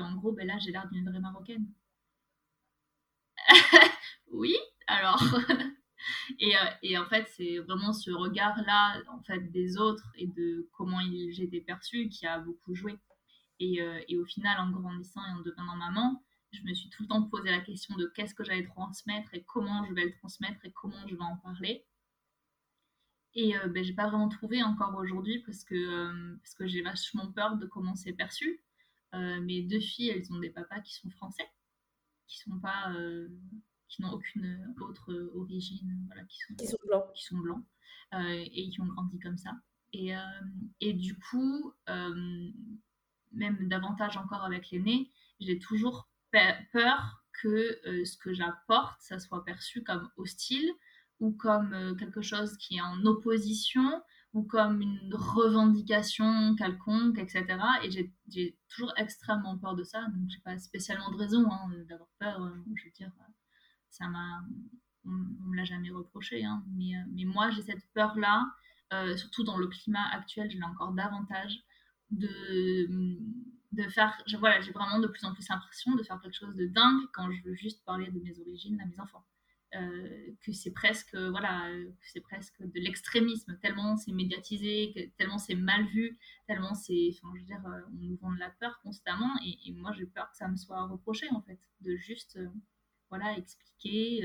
en 0.00 0.14
gros, 0.14 0.32
ben 0.32 0.46
là, 0.46 0.58
j'ai 0.58 0.72
l'air 0.72 0.88
d'une 0.90 1.08
vraie 1.08 1.20
marocaine. 1.20 1.66
oui, 4.32 4.56
alors. 4.86 5.22
et, 6.38 6.56
euh, 6.56 6.70
et, 6.82 6.98
en 6.98 7.06
fait, 7.06 7.26
c'est 7.36 7.58
vraiment 7.58 7.92
ce 7.92 8.10
regard-là, 8.10 9.02
en 9.10 9.22
fait, 9.22 9.50
des 9.50 9.78
autres 9.78 10.10
et 10.16 10.26
de 10.26 10.68
comment 10.72 11.00
j'étais 11.30 11.60
perçue 11.60 12.08
qui 12.08 12.26
a 12.26 12.38
beaucoup 12.38 12.74
joué. 12.74 12.98
Et, 13.60 13.80
euh, 13.80 14.00
et, 14.08 14.18
au 14.18 14.24
final, 14.24 14.58
en 14.60 14.70
grandissant 14.70 15.24
et 15.26 15.32
en 15.32 15.40
devenant 15.40 15.76
maman, 15.76 16.22
je 16.52 16.62
me 16.62 16.74
suis 16.74 16.90
tout 16.90 17.02
le 17.02 17.08
temps 17.08 17.22
posé 17.22 17.50
la 17.50 17.60
question 17.60 17.94
de 17.96 18.06
qu'est-ce 18.14 18.34
que 18.34 18.44
j'allais 18.44 18.66
transmettre 18.66 19.32
et 19.34 19.42
comment 19.44 19.84
je 19.86 19.94
vais 19.94 20.04
le 20.04 20.12
transmettre 20.12 20.64
et 20.64 20.72
comment 20.72 21.06
je 21.08 21.14
vais 21.14 21.22
en 21.22 21.36
parler. 21.38 21.86
Et 23.34 23.56
euh, 23.56 23.68
ben, 23.68 23.82
j'ai 23.82 23.94
pas 23.94 24.08
vraiment 24.08 24.28
trouvé 24.28 24.62
encore 24.62 24.94
aujourd'hui 24.96 25.42
parce 25.46 25.64
que, 25.64 25.74
euh, 25.74 26.36
parce 26.42 26.54
que 26.54 26.66
j'ai 26.66 26.82
vachement 26.82 27.32
peur 27.32 27.56
de 27.56 27.66
comment 27.66 27.94
c'est 27.94 28.12
perçu. 28.12 28.62
Euh, 29.14 29.40
mes 29.40 29.62
deux 29.62 29.80
filles, 29.80 30.10
elles 30.10 30.32
ont 30.32 30.38
des 30.38 30.50
papas 30.50 30.80
qui 30.80 30.94
sont 30.94 31.10
français, 31.10 31.48
qui 32.26 32.38
sont 32.38 32.58
pas, 32.60 32.92
euh, 32.94 33.28
qui 33.88 34.02
n'ont 34.02 34.12
aucune 34.12 34.74
autre 34.80 35.12
origine, 35.34 36.04
voilà, 36.06 36.24
qui 36.24 36.38
sont, 36.38 36.54
qui 36.54 36.66
sont 36.66 36.78
blancs, 36.86 37.12
qui 37.14 37.24
sont 37.24 37.38
blancs 37.38 37.64
euh, 38.14 38.44
et 38.52 38.70
qui 38.70 38.80
ont 38.80 38.86
grandi 38.86 39.18
comme 39.18 39.36
ça. 39.36 39.52
Et, 39.94 40.14
et 40.80 40.94
du 40.94 41.18
coup, 41.18 41.74
même 41.86 43.68
davantage 43.68 44.16
encore 44.16 44.42
avec 44.42 44.70
l'aîné, 44.70 45.10
j'ai 45.38 45.58
toujours 45.58 46.08
peur 46.30 47.22
que 47.42 47.78
ce 48.02 48.16
que 48.16 48.32
j'apporte, 48.32 48.98
ça 49.02 49.18
soit 49.18 49.44
perçu 49.44 49.82
comme 49.82 50.08
hostile 50.16 50.72
ou 51.20 51.32
comme 51.32 51.94
quelque 51.98 52.22
chose 52.22 52.56
qui 52.56 52.76
est 52.76 52.80
en 52.80 53.04
opposition 53.04 54.02
ou 54.34 54.42
comme 54.44 54.80
une 54.80 55.14
revendication 55.14 56.54
quelconque, 56.56 57.18
etc. 57.18 57.44
Et 57.82 57.90
j'ai 57.90 58.56
toujours 58.68 58.92
extrêmement 58.96 59.58
peur 59.58 59.74
de 59.74 59.84
ça, 59.84 60.02
donc 60.14 60.28
j'ai 60.28 60.40
pas 60.40 60.58
spécialement 60.58 61.10
de 61.10 61.16
raison 61.16 61.50
hein, 61.50 61.70
d'avoir 61.88 62.08
peur. 62.18 62.42
Euh, 62.42 62.50
je 62.74 62.84
veux 62.84 62.90
dire, 62.92 63.10
ça 63.90 64.08
m'a, 64.08 64.42
on, 65.04 65.10
ne 65.10 65.50
me 65.50 65.56
l'a 65.56 65.64
jamais 65.64 65.90
reproché, 65.90 66.44
hein, 66.44 66.64
mais, 66.74 66.96
euh, 66.96 67.04
mais 67.12 67.24
moi 67.24 67.50
j'ai 67.50 67.62
cette 67.62 67.86
peur-là, 67.92 68.46
euh, 68.94 69.16
surtout 69.16 69.44
dans 69.44 69.58
le 69.58 69.66
climat 69.66 70.08
actuel, 70.12 70.50
je 70.50 70.56
l'ai 70.56 70.64
encore 70.64 70.92
davantage 70.92 71.58
de 72.10 72.88
de 73.72 73.88
faire, 73.88 74.22
voilà, 74.38 74.60
j'ai 74.60 74.70
vraiment 74.72 74.98
de 74.98 75.06
plus 75.06 75.24
en 75.24 75.32
plus 75.32 75.48
l'impression 75.48 75.94
de 75.94 76.02
faire 76.02 76.20
quelque 76.20 76.36
chose 76.36 76.54
de 76.54 76.66
dingue 76.66 77.06
quand 77.14 77.30
je 77.32 77.42
veux 77.42 77.54
juste 77.54 77.82
parler 77.84 78.10
de 78.10 78.20
mes 78.20 78.38
origines 78.38 78.78
à 78.80 78.84
mes 78.84 79.00
enfants. 79.00 79.24
Euh, 79.74 80.34
que 80.44 80.52
c'est 80.52 80.70
presque 80.70 81.14
voilà 81.14 81.66
c'est 82.02 82.20
presque 82.20 82.60
de 82.60 82.78
l'extrémisme 82.78 83.58
tellement 83.62 83.96
c'est 83.96 84.12
médiatisé 84.12 85.10
tellement 85.16 85.38
c'est 85.38 85.54
mal 85.54 85.86
vu 85.86 86.18
tellement 86.46 86.74
c'est 86.74 87.08
enfin 87.14 87.32
je 87.34 87.40
veux 87.40 87.46
dire 87.46 87.66
euh, 87.66 87.80
on 87.90 88.02
nous 88.02 88.16
vend 88.16 88.32
de 88.32 88.38
la 88.38 88.50
peur 88.50 88.78
constamment 88.82 89.30
et, 89.42 89.72
moi 89.72 89.90
j'ai 89.96 90.04
peur 90.04 90.30
que 90.30 90.36
ça 90.36 90.46
me 90.48 90.56
soit 90.56 90.86
reproché 90.88 91.26
en 91.30 91.40
fait 91.40 91.58
de 91.80 91.96
juste 91.96 92.36
euh, 92.36 92.48
voilà 93.08 93.34
expliquer 93.38 94.20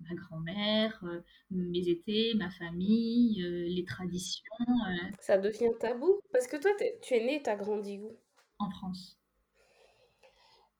ma 0.00 0.14
grand-mère 0.14 1.02
mes 1.50 1.88
étés 1.88 2.34
ma 2.34 2.50
famille 2.50 3.42
les 3.42 3.84
traditions 3.86 4.44
ça 5.20 5.38
devient 5.38 5.72
tabou 5.80 6.20
parce 6.32 6.46
que 6.48 6.58
toi 6.58 6.70
tu 7.00 7.14
es 7.14 7.24
né 7.24 7.40
tu 7.42 7.48
as 7.48 7.56
grandi 7.56 7.98
où? 7.98 8.14
En 8.58 8.68
France. 8.68 9.18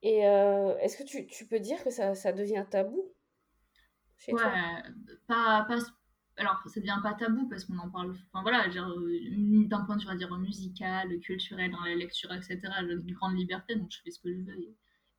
Et 0.02 0.18
est-ce 0.18 0.96
que 0.98 1.04
tu, 1.04 1.26
tu, 1.26 1.46
peux 1.46 1.60
dire 1.60 1.82
que 1.82 1.90
ça, 1.90 2.14
ça 2.14 2.32
devient 2.32 2.64
tabou? 2.68 3.12
Ouais, 4.28 4.82
pas, 5.26 5.64
pas, 5.64 5.78
alors 6.36 6.62
ça 6.66 6.80
devient 6.80 7.00
pas 7.02 7.14
tabou 7.14 7.48
parce 7.48 7.64
qu'on 7.64 7.78
en 7.78 7.90
parle, 7.90 8.10
enfin 8.32 8.42
voilà, 8.42 8.66
euh, 8.68 9.66
d'un 9.66 9.84
point 9.84 9.96
de 9.96 10.08
vue 10.08 10.16
dire, 10.16 10.36
musical, 10.38 11.18
culturel, 11.20 11.70
dans 11.70 11.82
la 11.82 11.94
lecture, 11.94 12.32
etc. 12.32 12.60
J'ai 12.80 12.92
une 12.92 13.12
grande 13.12 13.36
liberté, 13.36 13.76
donc 13.76 13.90
je 13.90 14.00
fais 14.02 14.10
ce 14.10 14.20
que 14.20 14.32
je 14.32 14.40
veux 14.42 14.56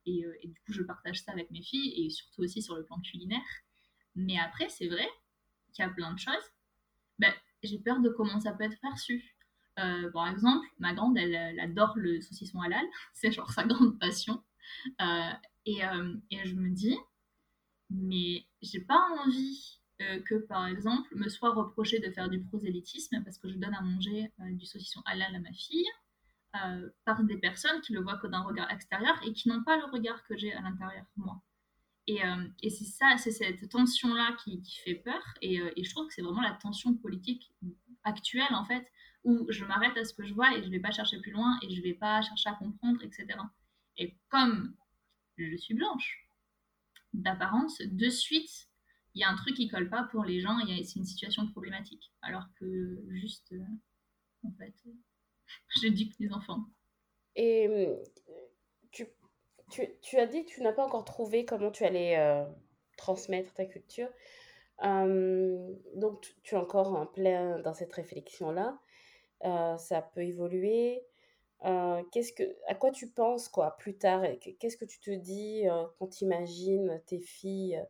et, 0.06 0.24
euh, 0.24 0.34
et, 0.42 0.48
du 0.48 0.60
coup 0.60 0.72
je 0.72 0.82
partage 0.82 1.22
ça 1.22 1.32
avec 1.32 1.50
mes 1.50 1.62
filles 1.62 2.04
et 2.04 2.10
surtout 2.10 2.42
aussi 2.42 2.62
sur 2.62 2.76
le 2.76 2.84
plan 2.84 3.00
culinaire. 3.00 3.40
Mais 4.14 4.38
après, 4.38 4.68
c'est 4.68 4.88
vrai 4.88 5.08
qu'il 5.72 5.84
y 5.84 5.88
a 5.88 5.90
plein 5.90 6.12
de 6.12 6.18
choses. 6.18 6.52
Ben, 7.18 7.32
j'ai 7.62 7.78
peur 7.78 8.00
de 8.00 8.10
comment 8.10 8.40
ça 8.40 8.52
peut 8.52 8.64
être 8.64 8.80
perçu. 8.80 9.36
Euh, 9.78 10.10
par 10.12 10.28
exemple, 10.28 10.66
ma 10.78 10.94
grande, 10.94 11.16
elle, 11.18 11.58
adore 11.58 11.94
le 11.96 12.20
saucisson 12.20 12.60
halal, 12.60 12.84
c'est 13.14 13.32
genre 13.32 13.50
sa 13.50 13.64
grande 13.64 13.98
passion. 13.98 14.42
et, 15.66 15.80
et 16.30 16.44
je 16.44 16.54
me 16.54 16.70
dis, 16.70 16.96
mais 17.94 18.46
j'ai 18.60 18.80
pas 18.80 19.00
envie 19.24 19.78
euh, 20.02 20.20
que, 20.22 20.34
par 20.34 20.66
exemple, 20.66 21.08
me 21.14 21.28
soit 21.28 21.54
reproché 21.54 22.00
de 22.00 22.10
faire 22.10 22.28
du 22.28 22.40
prosélytisme 22.40 23.22
parce 23.22 23.38
que 23.38 23.48
je 23.48 23.54
donne 23.54 23.74
à 23.74 23.80
manger 23.80 24.32
euh, 24.40 24.50
du 24.50 24.66
saucisson 24.66 25.00
halal 25.06 25.34
à 25.34 25.38
ma 25.38 25.52
fille 25.52 25.86
euh, 26.56 26.90
par 27.04 27.22
des 27.22 27.36
personnes 27.36 27.80
qui 27.82 27.92
le 27.92 28.02
voient 28.02 28.18
que 28.18 28.26
d'un 28.26 28.42
regard 28.42 28.70
extérieur 28.72 29.14
et 29.24 29.32
qui 29.32 29.48
n'ont 29.48 29.62
pas 29.62 29.76
le 29.76 29.84
regard 29.84 30.24
que 30.24 30.36
j'ai 30.36 30.52
à 30.52 30.60
l'intérieur, 30.60 31.04
moi. 31.16 31.40
Et, 32.06 32.20
et 32.62 32.68
c'est 32.68 32.84
ça, 32.84 33.16
c'est 33.16 33.30
cette 33.30 33.66
tension-là 33.70 34.36
qui, 34.44 34.60
qui, 34.60 34.78
fait 34.80 34.96
peur. 34.96 35.22
Et, 35.40 35.54
et, 35.54 35.84
je 35.84 35.90
trouve 35.90 36.06
que 36.06 36.12
c'est 36.12 36.20
vraiment 36.20 36.42
la 36.42 36.52
tension 36.52 36.92
politique 36.92 37.50
actuelle, 38.02 38.52
en 38.52 38.66
fait, 38.66 38.86
où 39.24 39.46
je 39.48 39.64
m'arrête 39.64 39.96
à 39.96 40.04
ce 40.04 40.12
que 40.12 40.22
je 40.22 40.34
vois 40.34 40.54
et 40.54 40.60
je 40.60 40.66
ne 40.66 40.70
vais 40.70 40.80
pas 40.80 40.90
chercher 40.90 41.18
plus 41.22 41.32
loin 41.32 41.58
et 41.62 41.74
je 41.74 41.78
ne 41.78 41.82
vais 41.82 41.94
pas 41.94 42.20
chercher 42.20 42.50
à 42.50 42.56
comprendre, 42.56 43.02
etc. 43.02 43.26
Et 43.96 44.18
comme 44.28 44.76
je 45.38 45.56
suis 45.56 45.72
blanche, 45.72 46.23
d'apparence, 47.14 47.80
de 47.80 48.08
suite, 48.08 48.68
il 49.14 49.20
y 49.20 49.24
a 49.24 49.30
un 49.30 49.36
truc 49.36 49.54
qui 49.54 49.68
colle 49.68 49.88
pas 49.88 50.08
pour 50.10 50.24
les 50.24 50.40
gens, 50.40 50.58
c'est 50.66 50.96
une 50.96 51.04
situation 51.04 51.46
problématique. 51.48 52.12
Alors 52.20 52.44
que 52.58 53.00
juste, 53.10 53.52
euh, 53.52 53.64
en 54.44 54.52
fait, 54.58 54.74
j'éduque 55.80 56.14
les 56.18 56.32
enfants. 56.32 56.64
Et 57.36 57.68
euh, 57.68 57.96
tu, 58.90 59.06
tu, 60.02 60.18
as 60.18 60.26
dit 60.26 60.44
que 60.44 60.50
tu 60.50 60.62
n'as 60.62 60.72
pas 60.72 60.84
encore 60.84 61.04
trouvé 61.04 61.44
comment 61.44 61.70
tu 61.70 61.84
allais 61.84 62.18
euh, 62.18 62.44
transmettre 62.96 63.54
ta 63.54 63.66
culture. 63.66 64.08
donc, 64.82 66.34
tu, 66.42 66.54
es 66.54 66.58
encore 66.58 66.94
en 66.94 67.06
plein 67.06 67.60
dans 67.60 67.74
cette 67.74 67.92
réflexion-là. 67.92 68.78
ça 69.78 70.02
peut 70.02 70.22
évoluer. 70.22 71.02
Qu'est-ce 72.12 72.32
que, 72.32 72.42
à 72.68 72.74
quoi 72.74 72.90
tu 72.90 73.08
penses 73.10 73.48
quoi 73.48 73.76
plus 73.78 73.96
tard? 73.96 74.22
Qu'est-ce 74.58 74.76
que 74.76 74.84
tu 74.84 75.00
te 75.00 75.10
dis 75.10 75.64
quand 75.98 76.08
tu 76.08 76.24
imagines 76.24 77.02
tes 77.06 77.20
filles 77.20 77.82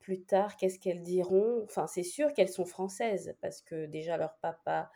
plus 0.00 0.22
tard? 0.24 0.56
Qu'est-ce 0.56 0.78
qu'elles 0.78 1.02
diront? 1.02 1.62
Enfin, 1.64 1.86
c'est 1.86 2.02
sûr 2.02 2.32
qu'elles 2.34 2.48
sont 2.48 2.64
françaises 2.66 3.36
parce 3.40 3.62
que 3.62 3.86
déjà 3.86 4.16
leur 4.16 4.36
papa 4.38 4.90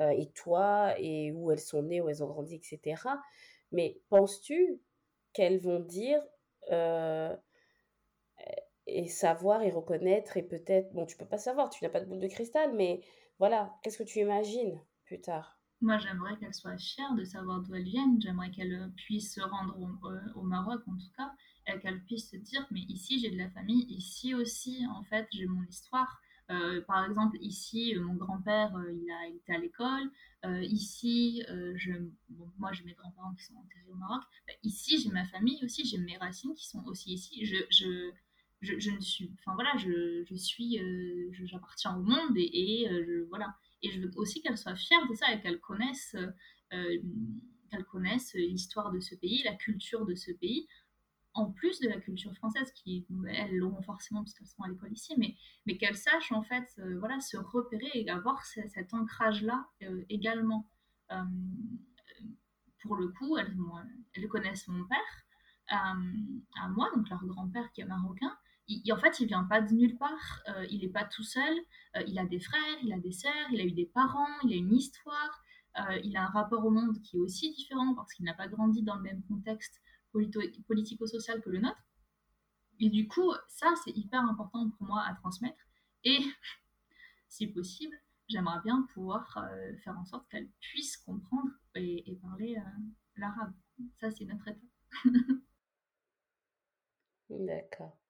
et 0.00 0.30
toi 0.34 0.94
et 0.98 1.32
où 1.32 1.50
elles 1.52 1.60
sont 1.60 1.82
nées, 1.82 2.00
où 2.00 2.08
elles 2.08 2.22
ont 2.24 2.28
grandi, 2.28 2.56
etc. 2.56 3.20
Mais 3.72 4.00
penses-tu 4.10 4.80
qu'elles 5.32 5.58
vont 5.60 5.80
dire 5.80 6.22
et 8.86 9.08
savoir 9.08 9.62
et 9.62 9.70
reconnaître 9.70 10.36
et 10.38 10.42
peut-être, 10.42 10.90
bon, 10.94 11.04
tu 11.06 11.16
peux 11.18 11.26
pas 11.26 11.36
savoir, 11.38 11.68
tu 11.70 11.84
n'as 11.84 11.90
pas 11.90 12.00
de 12.00 12.06
boule 12.06 12.20
de 12.20 12.28
cristal, 12.28 12.72
mais 12.74 13.00
voilà, 13.38 13.74
qu'est-ce 13.82 13.98
que 13.98 14.02
tu 14.04 14.20
imagines 14.20 14.80
plus 15.04 15.20
tard? 15.20 15.53
Moi, 15.80 15.98
j'aimerais 15.98 16.36
qu'elle 16.38 16.54
soit 16.54 16.78
fière 16.78 17.14
de 17.14 17.24
savoir 17.24 17.60
d'où 17.60 17.74
elle 17.74 17.84
vient, 17.84 18.16
j'aimerais 18.18 18.50
qu'elle 18.50 18.90
puisse 18.96 19.34
se 19.34 19.40
rendre 19.40 19.76
au, 20.34 20.42
Maroc 20.42 20.82
en 20.86 20.96
tout 20.96 21.10
cas, 21.16 21.32
et 21.66 21.78
qu'elle 21.80 22.02
puisse 22.04 22.30
se 22.30 22.36
dire, 22.36 22.66
mais 22.70 22.80
ici 22.80 23.18
j'ai 23.18 23.30
de 23.30 23.36
la 23.36 23.50
famille, 23.50 23.84
ici 23.88 24.34
aussi, 24.34 24.86
en 24.86 25.02
fait, 25.04 25.26
j'ai 25.32 25.46
mon 25.46 25.62
histoire. 25.64 26.20
Euh, 26.50 26.82
par 26.82 27.04
exemple, 27.06 27.38
ici, 27.40 27.94
mon 27.96 28.14
grand-père, 28.14 28.74
euh, 28.76 28.92
il 28.92 29.10
a 29.10 29.28
été 29.28 29.54
à 29.54 29.58
l'école. 29.58 30.10
Euh, 30.44 30.62
ici, 30.62 31.42
je, 31.74 31.92
moi, 32.58 32.72
j'ai 32.72 32.84
mes 32.84 32.92
grands-parents 32.92 33.34
qui 33.34 33.44
sont 33.44 33.54
enterrés 33.54 33.90
au 33.90 33.96
Maroc. 33.96 34.22
Bah, 34.46 34.52
ici, 34.62 35.00
j'ai 35.00 35.10
ma 35.10 35.24
famille 35.24 35.58
aussi, 35.64 35.86
j'ai 35.86 35.98
mes 35.98 36.18
racines 36.18 36.54
qui 36.54 36.66
sont 36.68 36.84
aussi 36.84 37.14
ici. 37.14 37.46
Je, 37.46 37.56
je, 37.70 38.12
je, 38.64 38.90
ne 38.90 39.00
suis, 39.00 39.30
enfin 39.38 39.54
voilà, 39.54 39.70
je, 39.78 40.24
je 40.24 40.34
suis, 40.34 40.78
euh, 40.78 41.30
j'appartiens 41.44 41.96
au 41.96 42.02
monde 42.02 42.36
et, 42.36 42.88
euh, 42.90 43.26
voilà. 43.28 43.54
Et 43.84 43.90
je 43.90 44.00
veux 44.00 44.10
aussi 44.16 44.40
qu'elle 44.40 44.56
soit 44.56 44.74
fière 44.74 45.06
de 45.08 45.14
ça 45.14 45.32
et 45.32 45.40
qu'elle 45.40 45.60
connaisse, 45.60 46.16
euh, 46.72 46.98
qu'elle 47.70 47.84
connaisse 47.84 48.34
l'histoire 48.34 48.90
de 48.90 48.98
ce 48.98 49.14
pays, 49.14 49.42
la 49.44 49.54
culture 49.54 50.06
de 50.06 50.14
ce 50.14 50.32
pays, 50.32 50.66
en 51.34 51.50
plus 51.50 51.80
de 51.80 51.88
la 51.88 52.00
culture 52.00 52.34
française 52.34 52.72
qui, 52.72 53.06
elles 53.28 53.56
l'auront 53.56 53.82
forcément 53.82 54.22
parce 54.22 54.34
qu'elles 54.34 54.46
sont 54.46 54.62
à 54.62 54.68
l'école 54.68 54.92
ici, 54.92 55.14
mais, 55.18 55.36
mais 55.66 55.76
qu'elles 55.76 55.96
sachent 55.96 56.32
en 56.32 56.42
fait, 56.42 56.80
voilà, 57.00 57.20
se 57.20 57.36
repérer 57.36 57.90
et 57.94 58.08
avoir 58.08 58.44
cet 58.46 58.94
ancrage-là 58.94 59.68
également. 60.08 60.70
pour 62.80 62.94
le 62.96 63.08
coup, 63.08 63.36
elles, 63.36 63.54
elles 64.14 64.28
connaissent 64.28 64.68
mon 64.68 64.84
père, 64.84 65.26
à 65.68 66.68
moi, 66.68 66.88
donc 66.94 67.10
leur 67.10 67.24
grand-père 67.24 67.70
qui 67.72 67.80
est 67.80 67.86
marocain, 67.86 68.32
en 68.92 68.96
fait, 68.96 69.20
il 69.20 69.26
vient 69.26 69.44
pas 69.44 69.60
de 69.60 69.72
nulle 69.72 69.96
part. 69.98 70.42
Euh, 70.48 70.66
il 70.70 70.80
n'est 70.80 70.88
pas 70.88 71.04
tout 71.04 71.22
seul. 71.22 71.54
Euh, 71.96 72.02
il 72.06 72.18
a 72.18 72.24
des 72.24 72.40
frères, 72.40 72.78
il 72.82 72.92
a 72.92 72.98
des 72.98 73.12
sœurs, 73.12 73.50
il 73.52 73.60
a 73.60 73.64
eu 73.64 73.72
des 73.72 73.86
parents, 73.86 74.40
il 74.44 74.52
a 74.52 74.56
une 74.56 74.72
histoire. 74.72 75.42
Euh, 75.78 75.98
il 76.04 76.16
a 76.16 76.24
un 76.24 76.30
rapport 76.30 76.64
au 76.64 76.70
monde 76.70 77.00
qui 77.02 77.16
est 77.16 77.20
aussi 77.20 77.52
différent 77.52 77.94
parce 77.94 78.12
qu'il 78.14 78.24
n'a 78.24 78.34
pas 78.34 78.48
grandi 78.48 78.82
dans 78.82 78.96
le 78.96 79.02
même 79.02 79.22
contexte 79.24 79.80
politico-social 80.12 81.42
que 81.42 81.50
le 81.50 81.58
nôtre. 81.58 81.82
Et 82.80 82.88
du 82.88 83.08
coup, 83.08 83.32
ça, 83.48 83.74
c'est 83.84 83.90
hyper 83.96 84.20
important 84.20 84.70
pour 84.70 84.86
moi 84.86 85.02
à 85.06 85.14
transmettre. 85.14 85.58
Et, 86.04 86.18
si 87.28 87.48
possible, 87.48 87.96
j'aimerais 88.28 88.60
bien 88.64 88.86
pouvoir 88.94 89.44
faire 89.82 89.98
en 89.98 90.04
sorte 90.04 90.28
qu'elle 90.28 90.48
puisse 90.60 90.96
comprendre 90.98 91.50
et 91.74 92.18
parler 92.22 92.56
l'arabe. 93.16 93.52
Ça, 94.00 94.10
c'est 94.12 94.24
notre 94.24 94.46
étape. 94.48 94.62
D'accord 97.30 98.03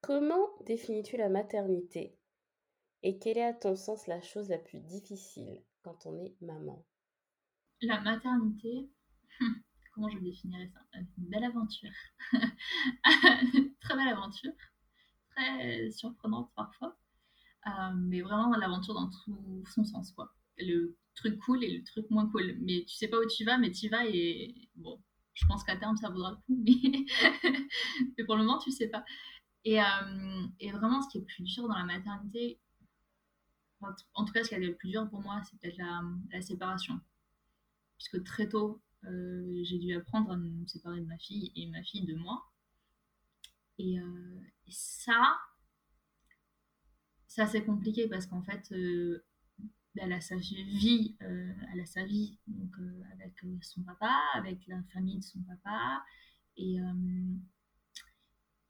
comment 0.00 0.48
définis-tu 0.66 1.16
la 1.16 1.28
maternité? 1.28 2.16
Et 3.02 3.18
quelle 3.18 3.38
est 3.38 3.44
à 3.44 3.52
ton 3.52 3.76
sens 3.76 4.06
la 4.06 4.22
chose 4.22 4.48
la 4.48 4.58
plus 4.58 4.80
difficile 4.80 5.62
quand 5.82 6.06
on 6.06 6.18
est 6.18 6.34
maman? 6.40 6.84
La 7.82 8.00
maternité, 8.00 8.88
comment 9.92 10.08
je 10.08 10.18
définirais 10.20 10.70
ça? 10.72 10.80
Une 11.18 11.28
belle 11.28 11.44
aventure. 11.44 11.90
très 13.80 13.94
belle 13.94 14.08
aventure, 14.08 14.52
très 15.30 15.90
surprenante 15.90 16.50
parfois, 16.56 16.96
mais 17.96 18.22
vraiment 18.22 18.56
l'aventure 18.56 18.94
dans 18.94 19.10
tout 19.10 19.64
son 19.74 19.84
sens. 19.84 20.12
quoi. 20.12 20.32
Le 20.56 20.96
truc 21.14 21.38
cool 21.40 21.62
et 21.64 21.76
le 21.76 21.84
truc 21.84 22.08
moins 22.10 22.28
cool. 22.30 22.56
Mais 22.60 22.84
tu 22.86 22.94
sais 22.94 23.08
pas 23.08 23.18
où 23.18 23.26
tu 23.26 23.44
vas, 23.44 23.58
mais 23.58 23.70
tu 23.70 23.86
y 23.86 23.88
vas 23.88 24.06
et 24.06 24.54
bon, 24.76 25.00
je 25.34 25.46
pense 25.46 25.64
qu'à 25.64 25.76
terme, 25.76 25.96
ça 25.96 26.08
vaudra 26.08 26.30
le 26.30 26.36
coup, 26.36 26.62
mais, 28.16 28.24
pour 28.24 28.36
le 28.36 28.44
moment, 28.44 28.58
tu 28.58 28.70
sais 28.70 28.88
pas. 28.88 29.04
Et, 29.64 29.80
euh, 29.80 30.46
et, 30.60 30.70
vraiment, 30.70 31.02
ce 31.02 31.08
qui 31.08 31.18
est 31.18 31.20
le 31.20 31.26
plus 31.26 31.42
dur 31.42 31.68
dans 31.68 31.76
la 31.76 31.84
maternité, 31.84 32.60
en 34.14 34.24
tout 34.24 34.32
cas, 34.32 34.42
ce 34.42 34.48
qui 34.48 34.54
est 34.54 34.60
le 34.60 34.74
plus 34.74 34.90
dur 34.90 35.08
pour 35.10 35.20
moi, 35.20 35.42
c'est 35.44 35.58
peut-être 35.58 35.78
la, 35.78 36.40
séparation. 36.40 37.00
Puisque 37.98 38.22
très 38.24 38.48
tôt, 38.48 38.80
euh, 39.04 39.60
j'ai 39.64 39.78
dû 39.78 39.94
apprendre 39.94 40.30
à 40.30 40.36
me 40.36 40.66
séparer 40.66 41.00
de 41.00 41.06
ma 41.06 41.18
fille 41.18 41.52
et 41.56 41.66
ma 41.66 41.82
fille 41.82 42.06
de 42.06 42.14
moi. 42.14 42.44
Et, 43.78 43.98
euh, 43.98 44.40
ça, 44.68 45.36
c'est 47.26 47.42
assez 47.42 47.64
compliqué 47.64 48.08
parce 48.08 48.26
qu'en 48.26 48.42
fait, 48.42 48.72
elle 49.96 50.12
a 50.12 50.20
sa 50.20 50.36
vie, 50.36 51.16
elle 51.20 51.80
a 51.80 51.86
sa 51.86 52.04
vie 52.04 52.38
avec 53.42 53.44
euh, 53.44 53.58
son 53.62 53.82
papa, 53.82 54.12
avec 54.34 54.66
la 54.66 54.82
famille 54.92 55.18
de 55.18 55.24
son 55.24 55.40
papa. 55.42 56.02
Et, 56.56 56.78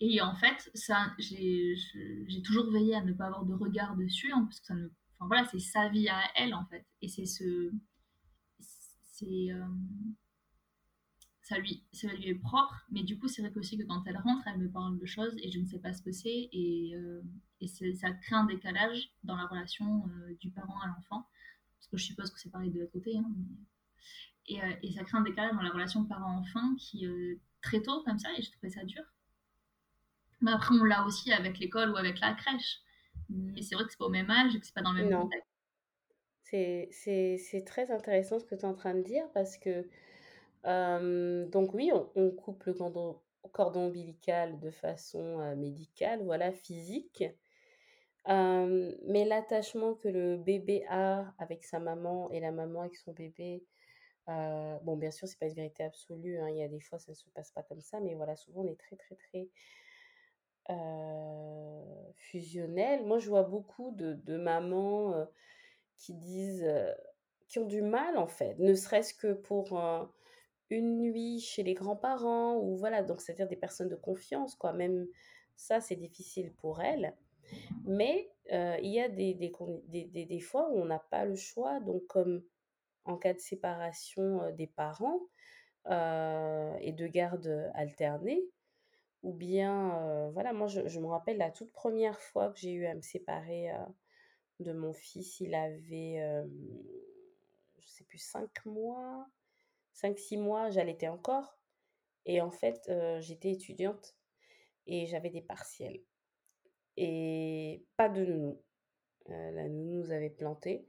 et 0.01 0.21
en 0.23 0.35
fait, 0.35 0.71
ça, 0.75 1.13
j'ai, 1.19 1.77
toujours 2.43 2.71
veillé 2.71 2.95
à 2.95 3.03
ne 3.03 3.13
pas 3.13 3.27
avoir 3.27 3.45
de 3.45 3.53
regard 3.53 3.95
dessus, 3.95 4.33
hein, 4.33 4.45
parce 4.45 4.61
que 4.61 4.67
ça 4.67 4.75
enfin, 4.75 5.27
voilà, 5.27 5.45
c'est 5.51 5.59
sa 5.59 5.89
vie 5.91 6.09
à 6.09 6.21
elle 6.37 6.55
en 6.55 6.65
fait. 6.65 6.87
Et 7.03 7.09
c'est 7.09 7.27
ce, 7.27 7.71
c'est, 8.59 9.51
ça 11.45 11.59
lui, 11.59 11.85
ça 11.93 12.09
lui 12.09 12.29
est 12.29 12.35
propre, 12.35 12.75
mais 12.91 13.03
du 13.03 13.19
coup, 13.19 13.29
c'est 13.29 13.43
vrai 13.43 13.53
aussi 13.57 13.77
que 13.77 13.85
quand 13.85 14.03
elle 14.07 14.17
rentre, 14.17 14.43
elle 14.47 14.59
me 14.59 14.71
parle 14.71 14.99
de 14.99 15.05
choses 15.05 15.35
et 15.43 15.51
je 15.51 15.61
ne 15.61 15.67
sais 15.67 15.79
pas 15.79 15.93
ce 15.93 16.01
que 16.01 16.11
c'est, 16.11 16.49
et, 16.53 16.93
euh, 16.97 17.21
et 17.61 17.69
ça 17.69 18.11
crée 18.13 18.35
un 18.35 18.47
décalage 18.47 19.11
dans 19.25 19.37
la 19.37 19.47
relation 19.47 20.09
euh, 20.09 20.35
du 20.41 20.51
parent 20.51 20.81
à 20.81 20.87
l'enfant, 20.87 21.29
parce 21.77 21.89
que 21.89 21.99
je 21.99 22.05
suppose 22.05 22.31
que 22.31 22.41
c'est 22.41 22.51
pareil 22.51 22.71
de 22.71 22.81
l'autre 22.81 22.93
côté, 22.93 23.19
hein, 23.19 23.31
et, 24.47 24.63
euh, 24.63 24.73
et, 24.83 24.93
ça 24.93 25.05
crée 25.05 25.19
un 25.19 25.23
décalage 25.23 25.55
dans 25.55 25.63
la 25.63 25.71
relation 25.71 26.05
parent-enfant 26.05 26.75
qui, 26.79 27.07
très 27.63 27.81
tôt, 27.81 28.03
comme 28.05 28.19
ça, 28.19 28.29
et 28.37 28.43
je 28.43 28.51
trouvais 28.53 28.71
ça 28.71 28.85
dur. 28.85 29.03
Mais 30.41 30.53
après, 30.53 30.75
on 30.75 30.85
l'a 30.85 31.05
aussi 31.05 31.33
avec 31.33 31.59
l'école 31.59 31.91
ou 31.91 31.97
avec 31.97 32.21
la 32.21 32.35
crèche, 32.35 32.81
mais 33.31 33.63
c'est 33.63 33.75
vrai 33.75 33.85
que 33.85 33.91
c'est 33.91 33.99
pas 33.99 34.07
au 34.07 34.11
même 34.11 34.31
âge 34.31 34.55
et 34.55 34.61
que 34.61 34.67
c'est 34.67 34.75
pas 34.75 34.83
dans 34.83 34.93
le 34.93 35.05
même 35.05 35.21
contexte. 35.21 35.49
C'est 36.43 37.65
très 37.67 37.91
intéressant 37.91 38.39
ce 38.39 38.45
que 38.45 38.55
tu 38.55 38.61
es 38.61 38.65
en 38.65 38.75
train 38.75 38.95
de 38.95 39.03
dire, 39.03 39.25
parce 39.33 39.57
que 39.57 39.89
donc 41.51 41.75
oui, 41.75 41.91
on, 42.15 42.31
coupe 42.31 42.65
le 42.65 42.75
cordon, 42.75 43.21
cordon 43.53 43.87
ombilical 43.87 44.61
de 44.61 44.71
façon 44.71 45.55
médicale, 45.57 46.23
voilà, 46.25 46.53
physique. 46.53 47.25
mais 48.27 49.25
l'attachement 49.25 49.95
que 49.95 50.09
le 50.09 50.37
bébé 50.37 50.85
a 50.89 51.33
avec 51.39 51.65
sa 51.65 51.79
maman 51.79 52.31
et 52.31 52.41
la 52.41 52.53
maman 52.53 52.83
avec 52.83 52.97
son 52.97 53.13
bébé, 53.13 53.65
bon, 54.27 54.97
bien 54.97 55.11
sûr, 55.11 55.29
c'est 55.29 55.39
pas 55.39 55.47
une 55.47 55.55
vérité 55.55 55.85
absolue. 55.85 56.39
Hein, 56.39 56.51
il 56.51 56.57
y 56.57 56.63
a 56.63 56.69
des 56.69 56.81
fois, 56.81 56.99
ça 56.99 57.13
ne 57.13 57.17
se 57.17 57.29
passe 57.31 57.51
pas 57.51 57.63
comme 57.63 57.81
ça, 57.81 58.01
mais 58.01 58.15
voilà, 58.15 58.37
souvent 58.37 58.63
on 58.63 58.67
est 58.67 58.79
très, 58.79 58.97
très, 58.97 59.17
très 59.17 59.49
fusionnel. 62.15 63.05
Moi, 63.05 63.19
je 63.19 63.29
vois 63.29 63.43
beaucoup 63.43 63.93
de, 63.93 64.15
de 64.15 64.37
mamans 64.37 65.27
qui 65.99 66.15
disent, 66.15 66.67
qui 67.49 67.59
ont 67.59 67.67
du 67.67 67.83
mal 67.83 68.17
en 68.17 68.27
fait, 68.27 68.59
ne 68.59 68.75
serait-ce 68.75 69.15
que 69.15 69.33
pour 69.33 69.79
une 70.71 70.99
nuit 70.99 71.41
chez 71.41 71.63
les 71.63 71.75
grands-parents 71.75 72.57
ou 72.57 72.77
voilà, 72.77 73.03
donc 73.03 73.21
c'est-à-dire 73.21 73.49
des 73.49 73.57
personnes 73.57 73.89
de 73.89 73.97
confiance, 73.97 74.55
quoi. 74.55 74.73
Même 74.73 75.07
ça, 75.57 75.81
c'est 75.81 75.97
difficile 75.97 76.53
pour 76.55 76.81
elles. 76.83 77.15
Mais 77.85 78.31
euh, 78.53 78.77
il 78.83 78.91
y 78.91 79.01
a 79.01 79.09
des, 79.09 79.35
des, 79.35 79.53
des, 79.89 80.25
des, 80.25 80.41
fois 80.41 80.71
où 80.71 80.81
on 80.81 80.87
n'a 80.87 80.99
pas 80.99 81.25
le 81.25 81.37
choix, 81.37 81.81
donc 81.81 82.07
comme 82.07 82.43
en 83.05 83.17
cas 83.17 83.35
de 83.35 83.39
séparation 83.39 84.51
des 84.53 84.67
parents 84.67 85.21
et 85.87 86.93
de 86.93 87.07
garde 87.07 87.71
alternée, 87.75 88.43
ou 89.23 89.33
bien, 89.33 90.31
voilà, 90.33 90.53
moi 90.53 90.67
je, 90.67 90.99
me 90.99 91.07
rappelle 91.07 91.37
la 91.37 91.51
toute 91.51 91.73
première 91.73 92.21
fois 92.21 92.51
que 92.51 92.59
j'ai 92.59 92.73
eu 92.73 92.87
à 92.87 92.95
me 92.95 93.03
séparer 93.03 93.71
de 94.61 94.73
mon 94.73 94.93
fils, 94.93 95.41
il 95.41 95.55
avait, 95.55 96.45
je 97.79 97.87
sais 97.87 98.05
plus, 98.05 98.19
cinq 98.19 98.65
mois, 98.65 99.27
5-6 99.95 100.39
mois, 100.39 100.71
j'allaitais 100.71 101.09
encore. 101.09 101.59
Et 102.27 102.41
en 102.41 102.51
fait, 102.51 102.91
j'étais 103.21 103.51
étudiante 103.51 104.17
et 104.87 105.07
j'avais 105.07 105.31
des 105.31 105.43
partiels. 105.43 106.01
Et 106.97 107.85
pas 107.97 108.09
de 108.09 108.25
nounou. 108.25 108.63
la 109.29 109.69
nounou 109.69 110.01
nous 110.01 110.11
avait 110.11 110.31
planté. 110.31 110.87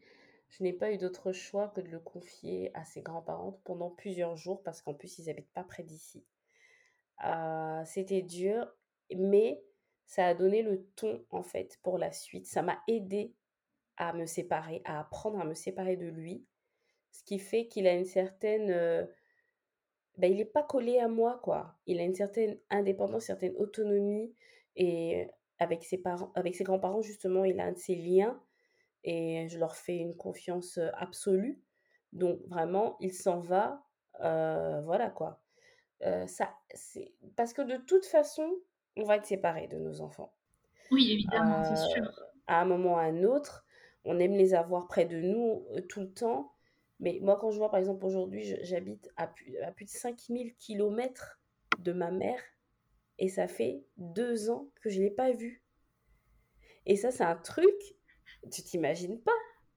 Je 0.49 0.63
n'ai 0.63 0.73
pas 0.73 0.91
eu 0.91 0.97
d'autre 0.97 1.31
choix 1.31 1.69
que 1.69 1.81
de 1.81 1.89
le 1.89 1.99
confier 1.99 2.71
à 2.75 2.85
ses 2.85 3.01
grands-parents 3.01 3.59
pendant 3.63 3.89
plusieurs 3.89 4.37
jours 4.37 4.63
parce 4.63 4.81
qu'en 4.81 4.93
plus, 4.93 5.19
ils 5.19 5.25
n'habitent 5.25 5.53
pas 5.53 5.63
près 5.63 5.83
d'ici. 5.83 6.25
C'était 7.85 8.21
dur, 8.21 8.67
mais 9.15 9.63
ça 10.05 10.27
a 10.27 10.33
donné 10.33 10.61
le 10.61 10.85
ton 10.95 11.25
en 11.31 11.43
fait 11.43 11.79
pour 11.83 11.97
la 11.97 12.11
suite. 12.11 12.45
Ça 12.45 12.61
m'a 12.61 12.79
aidé 12.87 13.33
à 13.97 14.13
me 14.13 14.25
séparer, 14.25 14.81
à 14.85 14.99
apprendre 14.99 15.39
à 15.39 15.45
me 15.45 15.53
séparer 15.53 15.97
de 15.97 16.07
lui 16.07 16.45
ce 17.15 17.23
qui 17.23 17.39
fait 17.39 17.67
qu'il 17.67 17.87
a 17.87 17.93
une 17.93 18.05
certaine... 18.05 18.69
Euh, 18.69 19.05
ben, 20.17 20.31
il 20.31 20.37
n'est 20.37 20.45
pas 20.45 20.63
collé 20.63 20.99
à 20.99 21.07
moi, 21.07 21.39
quoi. 21.43 21.75
Il 21.87 21.99
a 21.99 22.03
une 22.03 22.15
certaine 22.15 22.57
indépendance, 22.69 23.23
une 23.23 23.27
certaine 23.27 23.55
autonomie. 23.57 24.33
Et 24.77 25.27
avec 25.59 25.83
ses 25.83 26.01
avec 26.35 26.55
ses 26.55 26.63
grands-parents, 26.63 27.01
justement, 27.01 27.43
il 27.43 27.59
a 27.59 27.65
un 27.65 27.73
de 27.73 27.77
ses 27.77 27.95
liens. 27.95 28.41
Et 29.05 29.47
je 29.47 29.57
leur 29.57 29.75
fais 29.75 29.97
une 29.97 30.15
confiance 30.17 30.79
absolue. 30.93 31.61
Donc, 32.11 32.41
vraiment, 32.47 32.97
il 32.99 33.13
s'en 33.13 33.39
va. 33.39 33.83
Euh, 34.21 34.81
voilà, 34.81 35.09
quoi. 35.09 35.41
ça, 36.27 36.53
c'est 36.73 37.13
parce 37.37 37.53
que 37.53 37.61
de 37.61 37.77
toute 37.77 38.05
façon, 38.05 38.49
on 38.97 39.03
va 39.03 39.17
être 39.17 39.25
séparés 39.25 39.67
de 39.67 39.77
nos 39.77 40.01
enfants. 40.01 40.33
Oui, 40.91 41.11
évidemment, 41.11 41.63
c'est 41.63 41.93
sûr. 41.93 42.11
À 42.47 42.61
un 42.61 42.65
moment 42.65 42.93
ou 42.93 42.97
à 42.97 43.03
un 43.03 43.23
autre, 43.23 43.65
on 44.03 44.19
aime 44.19 44.33
les 44.33 44.53
avoir 44.53 44.87
près 44.87 45.05
de 45.05 45.19
nous 45.19 45.65
tout 45.89 46.01
le 46.01 46.11
temps. 46.11 46.53
Mais 46.99 47.19
moi, 47.21 47.37
quand 47.39 47.51
je 47.51 47.57
vois, 47.57 47.69
par 47.69 47.79
exemple, 47.79 48.05
aujourd'hui, 48.05 48.55
j'habite 48.61 49.11
à 49.17 49.27
plus, 49.27 49.57
à 49.59 49.71
plus 49.71 49.85
de 49.85 49.89
5000 49.89 50.55
km 50.55 51.39
de 51.79 51.91
ma 51.91 52.11
mère 52.11 52.39
et 53.17 53.29
ça 53.29 53.47
fait 53.47 53.83
deux 53.97 54.49
ans 54.49 54.69
que 54.81 54.89
je 54.89 54.99
ne 54.99 55.05
l'ai 55.05 55.11
pas 55.11 55.31
vue. 55.31 55.63
Et 56.85 56.95
ça, 56.95 57.11
c'est 57.11 57.23
un 57.23 57.35
truc, 57.35 57.94
tu 58.51 58.63
t'imagines 58.63 59.19
pas? 59.19 59.31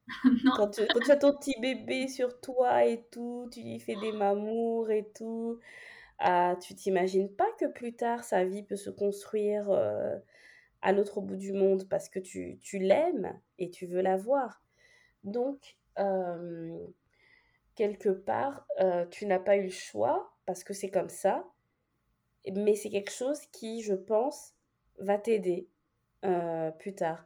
Quand, 0.57 0.71
tu, 0.71 0.83
as 1.11 1.17
ton 1.17 1.35
petit 1.35 1.55
bébé 1.61 2.09
sur 2.09 2.41
toi 2.41 2.85
et 2.85 3.05
tout, 3.11 3.49
tu 3.53 3.61
lui 3.63 3.79
fais 3.79 3.97
des 3.97 4.13
mamours 4.13 4.91
et 4.91 5.07
tout, 5.15 5.59
ah, 6.19 6.57
tu 6.61 6.75
t'imagines 6.75 7.31
pas 7.31 7.51
que 7.59 7.67
plus 7.67 7.95
tard 7.95 8.25
sa 8.25 8.45
vie 8.45 8.63
peut 8.63 8.77
se 8.77 8.91
construire 8.91 9.71
euh, 9.71 10.17
à 10.83 10.93
l'autre 10.93 11.21
bout 11.21 11.37
du 11.37 11.53
monde 11.53 11.89
parce 11.89 12.09
que 12.09 12.19
tu, 12.19 12.59
tu 12.61 12.79
l'aimes 12.79 13.39
et 13.59 13.71
tu 13.71 13.87
veux 13.87 14.01
la 14.01 14.17
voir. 14.17 14.63
Donc, 15.25 15.77
euh, 15.99 16.79
quelque 17.75 18.09
part, 18.09 18.67
euh, 18.81 19.05
tu 19.07 19.27
n'as 19.27 19.39
pas 19.39 19.57
eu 19.57 19.65
le 19.65 19.71
choix 19.71 20.33
parce 20.47 20.65
que 20.65 20.73
c'est 20.73 20.91
comme 20.91 21.11
ça, 21.11 21.45
mais 22.53 22.75
c'est 22.75 22.91
quelque 22.91 23.13
chose 23.13 23.41
qui, 23.53 23.83
je 23.83 23.95
pense, 23.95 24.55
va 24.99 25.19
t'aider 25.19 25.69
plus 26.81 26.95
tard. 26.97 27.25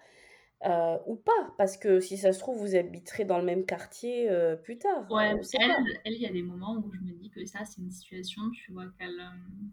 Euh, 0.65 0.97
ou 1.07 1.17
pas, 1.17 1.55
parce 1.59 1.77
que 1.77 1.99
si 1.99 2.17
ça 2.17 2.33
se 2.33 2.39
trouve, 2.39 2.59
vous 2.59 2.77
habiterez 2.77 3.25
dans 3.25 3.39
le 3.39 3.45
même 3.45 3.67
quartier 3.67 4.31
euh, 4.31 4.55
plus 4.55 4.79
tard. 4.79 5.11
Ouais, 5.11 5.35
elle, 5.59 6.13
il 6.13 6.21
y 6.21 6.27
a 6.27 6.31
des 6.31 6.43
moments 6.43 6.77
où 6.77 6.93
je 6.93 7.01
me 7.01 7.13
dis 7.13 7.31
que 7.31 7.45
ça, 7.47 7.65
c'est 7.65 7.81
une 7.81 7.91
situation, 7.91 8.49
tu 8.53 8.71
vois, 8.73 8.87
qu'elle, 8.97 9.19
euh, 9.19 9.67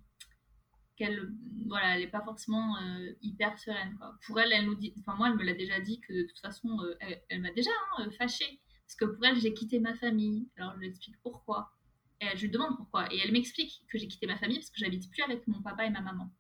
qu'elle, 0.96 1.32
voilà, 1.68 1.96
elle 1.96 2.02
est 2.02 2.08
pas 2.08 2.24
forcément 2.24 2.76
hyper 3.22 3.60
sereine, 3.60 3.96
quoi. 4.00 4.18
Pour 4.26 4.40
elle, 4.40 4.52
elle 4.52 4.66
nous 4.66 4.76
dit, 4.76 4.96
enfin, 5.00 5.16
moi, 5.16 5.30
elle 5.30 5.36
me 5.36 5.44
l'a 5.44 5.54
déjà 5.54 5.80
dit 5.80 6.00
que 6.02 6.14
de 6.14 6.24
toute 6.24 6.40
façon, 6.40 6.80
elle, 7.30 7.42
m'a 7.42 7.52
déjà 7.52 7.72
hein, 7.98 8.10
fâchée, 8.18 8.60
parce 8.88 8.96
que 8.96 9.06
pour 9.06 9.24
elle, 9.24 9.40
j'ai 9.40 9.54
quitté 9.54 9.80
ma 9.80 9.94
famille. 9.94 10.50
Alors, 10.58 10.74
je 10.74 10.80
lui 10.80 10.88
explique 10.88 11.22
pourquoi. 11.22 11.72
Et 12.20 12.36
je 12.36 12.42
lui 12.42 12.50
demande 12.50 12.76
pourquoi. 12.78 13.14
Et 13.14 13.20
elle 13.24 13.32
m'explique 13.32 13.84
que 13.90 14.00
j'ai 14.00 14.08
quitté 14.08 14.26
ma 14.26 14.38
famille 14.38 14.58
parce 14.58 14.72
que 14.72 14.80
j'habite 14.80 15.10
plus 15.12 15.22
avec 15.22 15.48
mon 15.48 15.62
papa 15.62 15.86
et 15.86 15.92
ma 15.92 16.02
maman. 16.02 16.32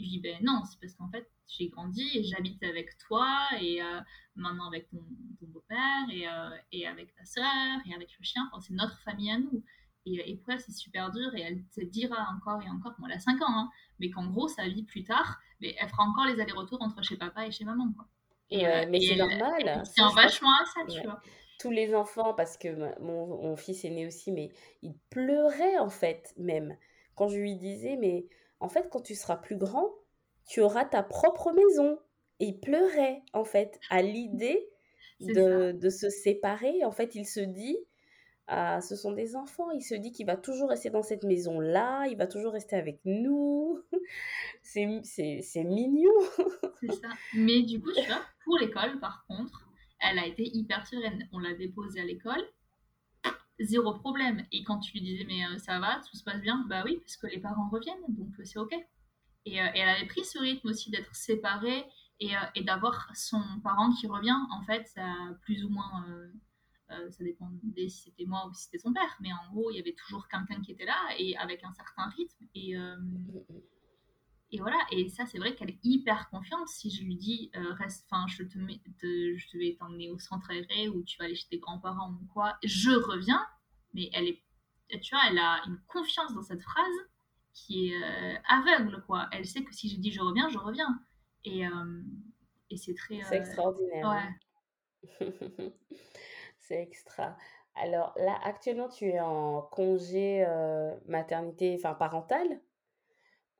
Je 0.00 0.04
dis, 0.04 0.20
ben 0.20 0.36
non, 0.42 0.62
c'est 0.64 0.80
parce 0.80 0.94
qu'en 0.94 1.08
fait, 1.08 1.30
j'ai 1.46 1.68
grandi 1.68 2.08
et 2.14 2.24
j'habite 2.24 2.62
avec 2.62 2.96
toi 2.98 3.28
et 3.60 3.82
euh, 3.82 4.00
maintenant 4.36 4.66
avec 4.68 4.88
ton, 4.88 4.98
beau-père 5.42 6.06
et, 6.10 6.26
euh, 6.26 6.50
et, 6.72 6.86
avec 6.86 7.14
ta 7.14 7.24
soeur 7.24 7.80
et 7.86 7.94
avec 7.94 8.08
le 8.18 8.24
chien. 8.24 8.42
Enfin, 8.52 8.60
c'est 8.60 8.74
notre 8.74 8.98
famille 9.00 9.30
à 9.30 9.38
nous. 9.38 9.62
Et, 10.06 10.30
et 10.30 10.36
pour 10.36 10.52
elle, 10.52 10.60
c'est 10.60 10.72
super 10.72 11.10
dur 11.10 11.34
et 11.34 11.42
elle 11.42 11.64
te 11.74 11.80
dira 11.80 12.26
encore 12.34 12.62
et 12.62 12.68
encore, 12.68 12.94
bon, 12.98 13.06
elle 13.06 13.16
a 13.16 13.18
5 13.18 13.40
ans, 13.42 13.46
hein, 13.48 13.70
mais 13.98 14.10
qu'en 14.10 14.26
gros, 14.26 14.48
sa 14.48 14.68
vie 14.68 14.82
plus 14.82 15.04
tard, 15.04 15.38
mais 15.60 15.74
elle 15.80 15.88
fera 15.88 16.04
encore 16.04 16.26
les 16.26 16.40
allers-retours 16.40 16.82
entre 16.82 17.02
chez 17.02 17.16
papa 17.16 17.46
et 17.46 17.50
chez 17.50 17.64
maman. 17.64 17.92
Quoi. 17.92 18.06
Et, 18.50 18.66
euh, 18.66 18.86
mais 18.88 19.00
c'est 19.00 19.16
normal. 19.16 19.82
C'est 19.84 20.02
un 20.02 20.12
vachement 20.12 20.52
à 20.52 20.64
ça, 20.66 20.80
tu 20.86 21.02
vois. 21.02 21.20
Tous 21.60 21.70
les 21.70 21.94
enfants, 21.94 22.34
parce 22.34 22.58
que 22.58 23.00
mon, 23.00 23.42
mon 23.42 23.56
fils 23.56 23.84
est 23.84 23.90
né 23.90 24.06
aussi, 24.06 24.32
mais 24.32 24.50
il 24.82 24.94
pleurait 25.08 25.78
en 25.78 25.88
fait, 25.88 26.34
même. 26.36 26.76
Quand 27.14 27.28
je 27.28 27.38
lui 27.38 27.54
disais, 27.54 27.96
mais 27.96 28.26
en 28.60 28.68
fait, 28.68 28.88
quand 28.90 29.00
tu 29.00 29.14
seras 29.14 29.36
plus 29.36 29.56
grand, 29.56 29.88
tu 30.46 30.60
auras 30.60 30.84
ta 30.84 31.02
propre 31.02 31.52
maison. 31.52 31.98
Et 32.40 32.46
il 32.46 32.60
pleurait, 32.60 33.22
en 33.32 33.44
fait, 33.44 33.78
à 33.90 34.02
l'idée 34.02 34.68
de, 35.20 35.72
de, 35.72 35.88
se 35.90 36.10
séparer. 36.10 36.84
En 36.84 36.90
fait, 36.90 37.14
il 37.14 37.24
se 37.24 37.40
dit, 37.40 37.78
ah, 38.46 38.80
ce 38.82 38.94
sont 38.94 39.12
des 39.12 39.36
enfants, 39.36 39.70
il 39.70 39.82
se 39.82 39.94
dit 39.94 40.12
qu'il 40.12 40.26
va 40.26 40.36
toujours 40.36 40.68
rester 40.68 40.90
dans 40.90 41.02
cette 41.02 41.22
maison-là, 41.22 42.06
il 42.08 42.16
va 42.16 42.26
toujours 42.26 42.52
rester 42.52 42.76
avec 42.76 43.00
nous. 43.04 43.80
c'est 44.62 44.84
mignon. 45.64 46.12
c'est 46.80 46.92
ça. 46.92 47.08
Mais 47.34 47.62
du 47.62 47.80
coup, 47.80 47.92
tu 47.92 48.06
vois, 48.06 48.22
pour 48.44 48.58
l'école, 48.58 49.00
par 49.00 49.24
contre, 49.28 49.66
elle 50.00 50.18
a 50.18 50.26
été 50.26 50.44
hyper 50.44 50.86
sereine. 50.86 51.26
On 51.32 51.38
l'a 51.38 51.54
déposée 51.54 52.00
à 52.00 52.04
l'école, 52.04 52.44
zéro 53.60 53.94
problème. 53.94 54.44
Et 54.52 54.62
quand 54.62 54.78
tu 54.80 54.92
lui 54.92 55.00
disais, 55.00 55.24
mais 55.24 55.44
euh, 55.44 55.58
ça 55.58 55.78
va, 55.78 56.00
tout 56.08 56.16
se 56.16 56.24
passe 56.24 56.40
bien, 56.40 56.66
bah 56.68 56.82
oui, 56.84 56.98
parce 56.98 57.16
que 57.16 57.26
les 57.26 57.38
parents 57.38 57.68
reviennent, 57.70 58.04
donc 58.08 58.28
euh, 58.38 58.44
c'est 58.44 58.58
OK. 58.58 58.74
Et, 59.44 59.60
euh, 59.60 59.66
et, 59.74 59.78
elle 59.78 59.88
avait 59.88 60.06
pris 60.06 60.24
ce 60.24 60.38
rythme 60.38 60.68
aussi 60.68 60.90
d'être 60.90 61.14
séparée 61.14 61.84
et, 62.20 62.32
et 62.54 62.62
d'avoir 62.62 63.10
son 63.14 63.42
parent 63.62 63.92
qui 63.92 64.06
revient. 64.06 64.36
En 64.50 64.62
fait, 64.64 64.86
ça 64.86 65.04
plus 65.42 65.64
ou 65.64 65.68
moins, 65.68 66.06
ça 66.88 67.24
dépendait 67.24 67.88
si 67.88 68.04
c'était 68.04 68.24
moi 68.24 68.46
ou 68.48 68.54
si 68.54 68.64
c'était 68.64 68.78
son 68.78 68.92
père, 68.92 69.16
mais 69.20 69.32
en 69.32 69.52
gros, 69.52 69.70
il 69.70 69.76
y 69.76 69.80
avait 69.80 69.94
toujours 69.94 70.28
quelqu'un 70.28 70.62
qui 70.62 70.72
était 70.72 70.84
là 70.84 70.96
et 71.18 71.36
avec 71.36 71.64
un 71.64 71.72
certain 71.72 72.08
rythme. 72.10 72.46
Et, 72.54 72.76
voilà, 74.60 74.78
et 74.92 75.08
ça, 75.08 75.26
c'est 75.26 75.38
vrai 75.38 75.56
qu'elle 75.56 75.70
est 75.70 75.80
hyper 75.82 76.30
confiante. 76.30 76.68
Si 76.68 76.88
je 76.88 77.02
lui 77.02 77.16
dis, 77.16 77.50
reste, 77.54 78.06
enfin, 78.08 78.26
je, 78.28 78.44
te, 78.44 78.58
je 78.58 79.58
vais 79.58 79.76
t'emmener 79.78 80.08
au 80.08 80.18
centre 80.18 80.48
aéré 80.50 80.88
ou 80.88 81.02
tu 81.02 81.18
vas 81.18 81.24
aller 81.24 81.34
chez 81.34 81.48
tes 81.48 81.58
grands-parents 81.58 82.16
ou 82.22 82.26
quoi, 82.32 82.56
je 82.62 82.92
reviens. 82.92 83.44
Mais 83.92 84.08
elle 84.12 84.28
est, 84.28 84.42
tu 85.00 85.14
vois, 85.14 85.24
elle 85.28 85.38
a 85.38 85.62
une 85.66 85.80
confiance 85.88 86.32
dans 86.32 86.42
cette 86.42 86.62
phrase 86.62 86.94
qui 87.54 87.92
est 87.92 88.02
aveugle, 88.48 89.02
quoi. 89.06 89.28
Elle 89.32 89.46
sait 89.46 89.62
que 89.62 89.72
si 89.74 89.88
je 89.88 90.00
dis 90.00 90.12
je 90.12 90.20
reviens, 90.20 90.48
je 90.48 90.58
reviens. 90.58 91.00
Et, 91.44 91.62
et 92.70 92.76
c'est 92.76 92.94
très. 92.94 93.22
C'est 93.22 93.36
extraordinaire. 93.36 94.28
Ouais. 95.20 95.30
c'est 96.58 96.82
extra. 96.82 97.36
Alors 97.76 98.12
là, 98.16 98.38
actuellement, 98.42 98.88
tu 98.88 99.06
es 99.06 99.20
en 99.20 99.62
congé 99.62 100.44
maternité, 101.06 101.76
enfin 101.78 101.94
parental. 101.94 102.60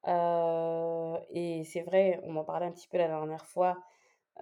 Euh, 0.08 1.18
et 1.30 1.64
c'est 1.64 1.82
vrai, 1.82 2.20
on 2.24 2.36
en 2.36 2.44
parlait 2.44 2.66
un 2.66 2.72
petit 2.72 2.88
peu 2.88 2.98
la 2.98 3.08
dernière 3.08 3.46
fois, 3.46 3.82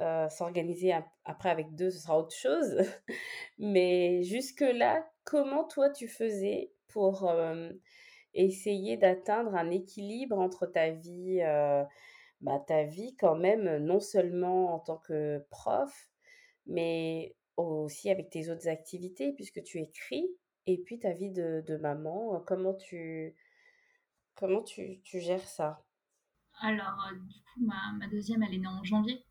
euh, 0.01 0.29
s'organiser 0.29 0.95
après 1.25 1.51
avec 1.51 1.75
deux, 1.75 1.91
ce 1.91 2.01
sera 2.01 2.19
autre 2.19 2.35
chose. 2.35 2.83
Mais 3.59 4.23
jusque-là, 4.23 5.09
comment 5.25 5.65
toi 5.65 5.91
tu 5.91 6.09
faisais 6.09 6.73
pour 6.89 7.29
euh, 7.29 7.71
essayer 8.35 8.97
d'atteindre 8.97 9.55
un 9.55 9.71
équilibre 9.71 10.39
entre 10.39 10.67
ta 10.67 10.91
vie, 10.91 11.41
bah, 12.41 12.59
ta 12.67 12.85
vie 12.85 13.17
quand 13.17 13.37
même, 13.37 13.79
non 13.79 14.01
seulement 14.01 14.75
en 14.75 14.79
tant 14.79 14.99
que 14.99 15.45
prof, 15.51 16.11
mais 16.67 17.35
aussi 17.57 18.11
avec 18.11 18.31
tes 18.31 18.51
autres 18.51 18.69
activités, 18.69 19.33
puisque 19.33 19.63
tu 19.63 19.81
écris, 19.81 20.27
et 20.67 20.79
puis 20.79 20.99
ta 20.99 21.13
vie 21.13 21.31
de, 21.31 21.63
de 21.67 21.77
maman, 21.77 22.43
comment 22.47 22.75
tu, 22.75 23.37
Comment 24.35 24.63
tu, 24.63 25.01
tu 25.05 25.21
gères 25.21 25.47
ça? 25.47 25.85
Alors, 26.61 27.07
euh, 27.11 27.17
du 27.17 27.35
coup, 27.43 27.61
ma, 27.61 27.93
ma, 27.99 28.09
deuxième, 28.09 28.43
elle 28.43 28.55
est 28.55 28.59
née 28.59 28.67
en 28.67 28.83
janvier. 28.83 29.25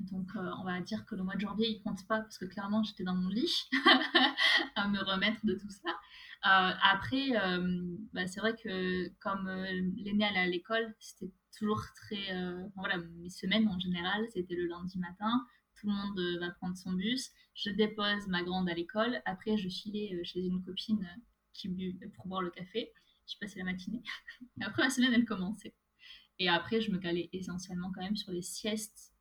Donc, 0.00 0.28
euh, 0.36 0.50
on 0.60 0.64
va 0.64 0.80
dire 0.80 1.04
que 1.06 1.14
le 1.14 1.22
mois 1.22 1.34
de 1.34 1.40
janvier, 1.40 1.68
il 1.68 1.82
compte 1.82 2.06
pas 2.06 2.20
parce 2.20 2.38
que 2.38 2.44
clairement, 2.44 2.82
j'étais 2.82 3.04
dans 3.04 3.14
mon 3.14 3.28
lit 3.28 3.68
à 4.76 4.88
me 4.88 5.02
remettre 5.02 5.44
de 5.44 5.54
tout 5.54 5.70
ça. 5.70 5.90
Euh, 6.46 6.72
après, 6.82 7.30
bah, 8.12 8.26
c'est 8.26 8.40
vrai 8.40 8.54
que 8.54 9.08
comme 9.20 9.48
l'aînée, 9.48 10.26
elle 10.30 10.36
est 10.36 10.40
à 10.40 10.46
l'école, 10.46 10.94
c'était 11.00 11.32
toujours 11.56 11.82
très. 11.96 12.26
voilà, 12.76 12.98
mes 12.98 13.30
semaines 13.30 13.68
en 13.68 13.78
général, 13.78 14.26
c'était 14.32 14.54
le 14.54 14.66
lundi 14.66 14.98
matin. 14.98 15.46
Tout 15.80 15.88
le 15.88 15.92
monde 15.92 16.40
va 16.40 16.50
prendre 16.50 16.76
son 16.76 16.92
bus. 16.92 17.30
Je 17.54 17.70
dépose 17.70 18.28
ma 18.28 18.42
grande 18.42 18.68
à 18.68 18.74
l'école. 18.74 19.20
Après, 19.24 19.56
je 19.56 19.68
filais 19.68 20.20
chez 20.24 20.40
une 20.40 20.62
copine 20.62 21.06
qui 21.52 21.68
pour 22.14 22.26
boire 22.26 22.42
le 22.42 22.50
café 22.50 22.92
je 23.26 23.36
passais 23.38 23.58
la 23.58 23.64
matinée. 23.64 24.02
Après, 24.60 24.82
ma 24.82 24.90
semaine, 24.90 25.12
elle 25.12 25.24
commençait. 25.24 25.74
Et 26.38 26.48
après, 26.48 26.80
je 26.80 26.90
me 26.90 26.98
calais 26.98 27.28
essentiellement 27.32 27.90
quand 27.92 28.02
même 28.02 28.16
sur 28.16 28.32
les 28.32 28.42
siestes 28.42 29.12
euh, 29.12 29.15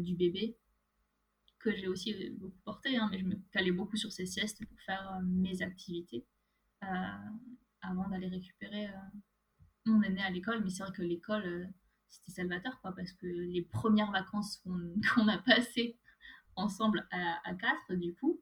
du 0.00 0.14
bébé, 0.14 0.56
que 1.60 1.74
j'ai 1.76 1.88
aussi 1.88 2.30
beaucoup 2.30 2.58
porté, 2.64 2.96
hein, 2.96 3.08
mais 3.10 3.18
je 3.18 3.24
me 3.24 3.36
calais 3.52 3.70
beaucoup 3.70 3.96
sur 3.96 4.10
ces 4.10 4.26
siestes 4.26 4.64
pour 4.66 4.80
faire 4.80 5.12
euh, 5.12 5.22
mes 5.22 5.62
activités 5.62 6.26
euh, 6.82 6.86
avant 7.82 8.08
d'aller 8.08 8.28
récupérer 8.28 8.88
mon 9.84 10.02
aîné 10.02 10.22
à 10.22 10.30
l'école. 10.30 10.62
Mais 10.64 10.70
c'est 10.70 10.82
vrai 10.82 10.92
que 10.92 11.02
l'école, 11.02 11.70
c'était 12.08 12.32
salvateur, 12.32 12.80
quoi, 12.80 12.92
parce 12.94 13.12
que 13.12 13.26
les 13.26 13.62
premières 13.62 14.10
vacances 14.10 14.56
qu'on 14.58 15.28
a 15.28 15.38
passées 15.38 15.98
ensemble 16.56 17.06
à, 17.10 17.54
quatre, 17.54 17.94
du 17.94 18.14
coup, 18.14 18.40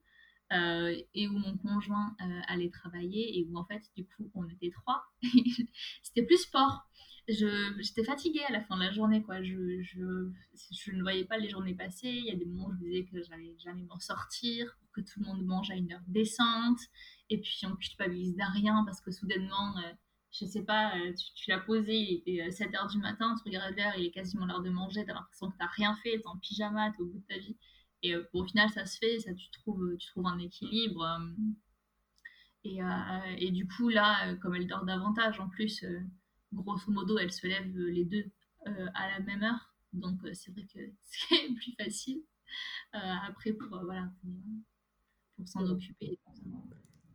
euh, 0.52 0.96
et 1.14 1.28
où 1.28 1.32
mon 1.32 1.56
conjoint 1.58 2.16
euh, 2.22 2.40
allait 2.46 2.70
travailler 2.70 3.38
et 3.38 3.44
où 3.44 3.58
en 3.58 3.66
fait 3.66 3.82
du 3.94 4.06
coup 4.06 4.30
on 4.34 4.48
était 4.48 4.70
trois. 4.70 5.04
C'était 6.02 6.22
plus 6.22 6.38
sport. 6.38 6.87
J'étais 7.28 8.04
fatiguée 8.04 8.42
à 8.48 8.52
la 8.52 8.62
fin 8.62 8.76
de 8.76 8.82
la 8.82 8.90
journée 8.90 9.22
quoi. 9.22 9.42
Je, 9.42 9.82
je, 9.82 10.30
je, 10.72 10.92
ne 10.92 11.02
voyais 11.02 11.24
pas 11.24 11.36
les 11.36 11.50
journées 11.50 11.74
passer. 11.74 12.08
Il 12.08 12.24
y 12.24 12.30
a 12.30 12.36
des 12.36 12.46
moments 12.46 12.68
où 12.68 12.72
je 12.72 12.78
disais 12.78 13.04
que 13.04 13.22
j'allais 13.22 13.54
jamais 13.58 13.82
m'en 13.82 13.98
sortir, 14.00 14.74
pour 14.80 14.90
que 14.92 15.00
tout 15.02 15.20
le 15.20 15.26
monde 15.26 15.44
mange 15.44 15.70
à 15.70 15.74
une 15.74 15.92
heure 15.92 16.02
décente. 16.06 16.80
Et 17.28 17.38
puis 17.38 17.58
je 17.60 17.66
culpabilise 17.66 18.34
de 18.34 18.52
rien 18.54 18.82
parce 18.84 19.02
que 19.02 19.10
soudainement 19.10 19.76
euh, 19.78 19.92
je 20.30 20.46
sais 20.46 20.64
pas, 20.64 20.92
tu, 21.16 21.34
tu 21.34 21.50
l'as 21.50 21.58
posé, 21.58 21.94
il 21.94 22.14
était 22.16 22.50
7 22.50 22.70
h 22.70 22.90
du 22.92 22.98
matin, 22.98 23.34
tu 23.36 23.48
regardes 23.48 23.76
l'heure, 23.76 23.94
il 23.96 24.06
est 24.06 24.10
quasiment 24.10 24.46
l'heure 24.46 24.62
de 24.62 24.70
manger, 24.70 25.04
t'as 25.04 25.14
l'impression 25.14 25.50
que 25.50 25.56
t'as 25.58 25.68
rien 25.68 25.94
fait, 25.96 26.18
t'es 26.18 26.26
en 26.26 26.38
pyjama, 26.38 26.90
t'es 26.92 27.02
au 27.02 27.06
bout 27.06 27.18
de 27.18 27.34
ta 27.34 27.38
vie. 27.38 27.56
Et 28.02 28.14
euh, 28.14 28.28
au 28.32 28.44
final, 28.44 28.70
ça 28.70 28.86
se 28.86 28.98
fait, 28.98 29.18
ça, 29.20 29.34
tu, 29.34 29.50
trouves, 29.50 29.96
tu 29.98 30.08
trouves 30.08 30.26
un 30.26 30.38
équilibre. 30.38 31.02
Euh, 31.02 31.34
Et, 32.64 32.80
et, 33.38 33.50
du 33.50 33.66
coup, 33.66 33.88
là, 33.88 34.34
comme 34.36 34.54
elle 34.54 34.66
dort 34.66 34.84
davantage, 34.84 35.40
en 35.40 35.48
plus, 35.48 35.84
grosso 36.52 36.90
modo, 36.90 37.18
elle 37.18 37.32
se 37.32 37.46
lève 37.46 37.76
les 37.76 38.04
deux 38.04 38.24
à 38.94 39.08
la 39.08 39.20
même 39.20 39.42
heure. 39.42 39.74
Donc, 39.92 40.20
c'est 40.34 40.50
vrai 40.52 40.66
que 40.72 40.80
c'est 41.02 41.54
plus 41.54 41.74
facile 41.78 42.22
après 42.92 43.52
pour, 43.52 43.68
voilà, 43.84 44.08
pour, 45.36 45.48
s'en 45.48 45.66
occuper. 45.68 46.18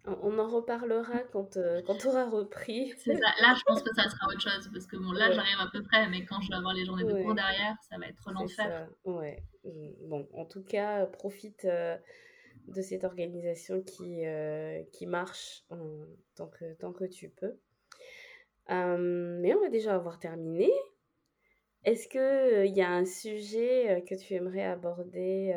On 0.05 0.37
en 0.37 0.49
reparlera 0.49 1.19
quand, 1.31 1.55
euh, 1.55 1.81
quand 1.85 1.95
tu 1.95 2.07
auras 2.07 2.29
repris. 2.29 2.93
C'est 2.97 3.15
ça. 3.15 3.27
Là, 3.41 3.55
je 3.57 3.61
pense 3.65 3.81
que 3.81 3.93
ça 3.95 4.09
sera 4.09 4.27
autre 4.27 4.41
chose 4.41 4.69
parce 4.73 4.85
que 4.85 4.97
bon, 4.97 5.13
là, 5.13 5.31
j'arrive 5.31 5.59
à 5.59 5.69
peu 5.71 5.81
près, 5.81 6.09
mais 6.09 6.25
quand 6.25 6.41
je 6.41 6.49
vais 6.49 6.55
avoir 6.55 6.73
les 6.73 6.83
journées 6.83 7.05
de 7.05 7.23
cours 7.23 7.33
derrière, 7.33 7.77
ça 7.89 7.97
va 7.97 8.07
être 8.07 8.31
l'enfer. 8.31 8.89
Ouais. 9.05 9.41
Mm, 9.63 10.09
bon, 10.09 10.27
en 10.33 10.45
tout 10.45 10.63
cas, 10.63 11.05
profite 11.05 11.63
euh, 11.63 11.97
de 12.67 12.81
cette 12.81 13.05
organisation 13.05 13.81
qui, 13.81 14.25
euh, 14.25 14.83
qui 14.91 15.05
marche 15.05 15.63
tant, 16.35 16.47
que, 16.47 16.73
tant 16.73 16.91
que 16.91 17.05
tu 17.05 17.29
peux. 17.29 17.57
Mais 18.69 19.54
on 19.54 19.62
va 19.62 19.69
déjà 19.69 19.95
avoir 19.95 20.19
terminé. 20.19 20.71
Est-ce 21.84 22.08
qu'il 22.08 22.76
y 22.76 22.82
a 22.82 22.91
un 22.91 23.06
sujet 23.06 24.04
que 24.08 24.15
tu 24.15 24.34
aimerais 24.34 24.63
aborder 24.63 25.54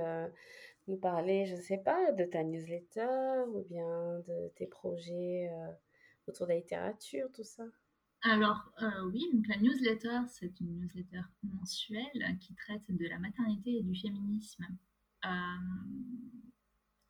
nous 0.88 0.96
parler, 0.96 1.46
je 1.46 1.56
ne 1.56 1.60
sais 1.60 1.78
pas, 1.78 2.12
de 2.12 2.24
ta 2.24 2.42
newsletter 2.44 3.44
ou 3.48 3.62
bien 3.68 4.18
de 4.26 4.52
tes 4.56 4.66
projets 4.66 5.48
euh, 5.50 5.72
autour 6.28 6.46
de 6.46 6.52
la 6.52 6.58
littérature, 6.58 7.28
tout 7.34 7.44
ça? 7.44 7.64
Alors 8.22 8.72
euh, 8.82 9.10
oui, 9.12 9.22
donc 9.32 9.46
la 9.48 9.58
newsletter, 9.58 10.20
c'est 10.28 10.60
une 10.60 10.80
newsletter 10.80 11.22
mensuelle 11.42 12.38
qui 12.40 12.54
traite 12.54 12.82
de 12.88 13.06
la 13.06 13.18
maternité 13.18 13.78
et 13.78 13.82
du 13.82 13.94
féminisme 13.94 14.66
euh, 15.24 15.28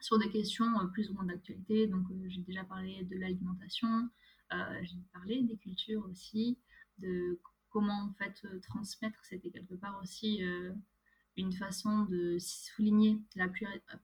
sur 0.01 0.19
des 0.19 0.31
questions 0.31 0.67
plus 0.93 1.11
ou 1.11 1.15
moins 1.15 1.27
d'actualité. 1.27 1.87
Donc 1.87 2.07
j'ai 2.29 2.43
déjà 2.43 2.65
parlé 2.65 3.05
de 3.05 3.17
l'alimentation, 3.19 4.09
j'ai 4.51 5.03
parlé 5.13 5.43
des 5.43 5.57
cultures 5.57 6.05
aussi, 6.11 6.59
de 6.99 7.41
comment 7.71 8.11
en 8.11 8.13
fait 8.15 8.47
transmettre, 8.63 9.19
c'était 9.25 9.51
quelque 9.51 9.75
part 9.75 10.01
aussi 10.03 10.43
une 11.37 11.53
façon 11.53 12.05
de 12.05 12.39
souligner 12.39 13.21
la 13.35 13.49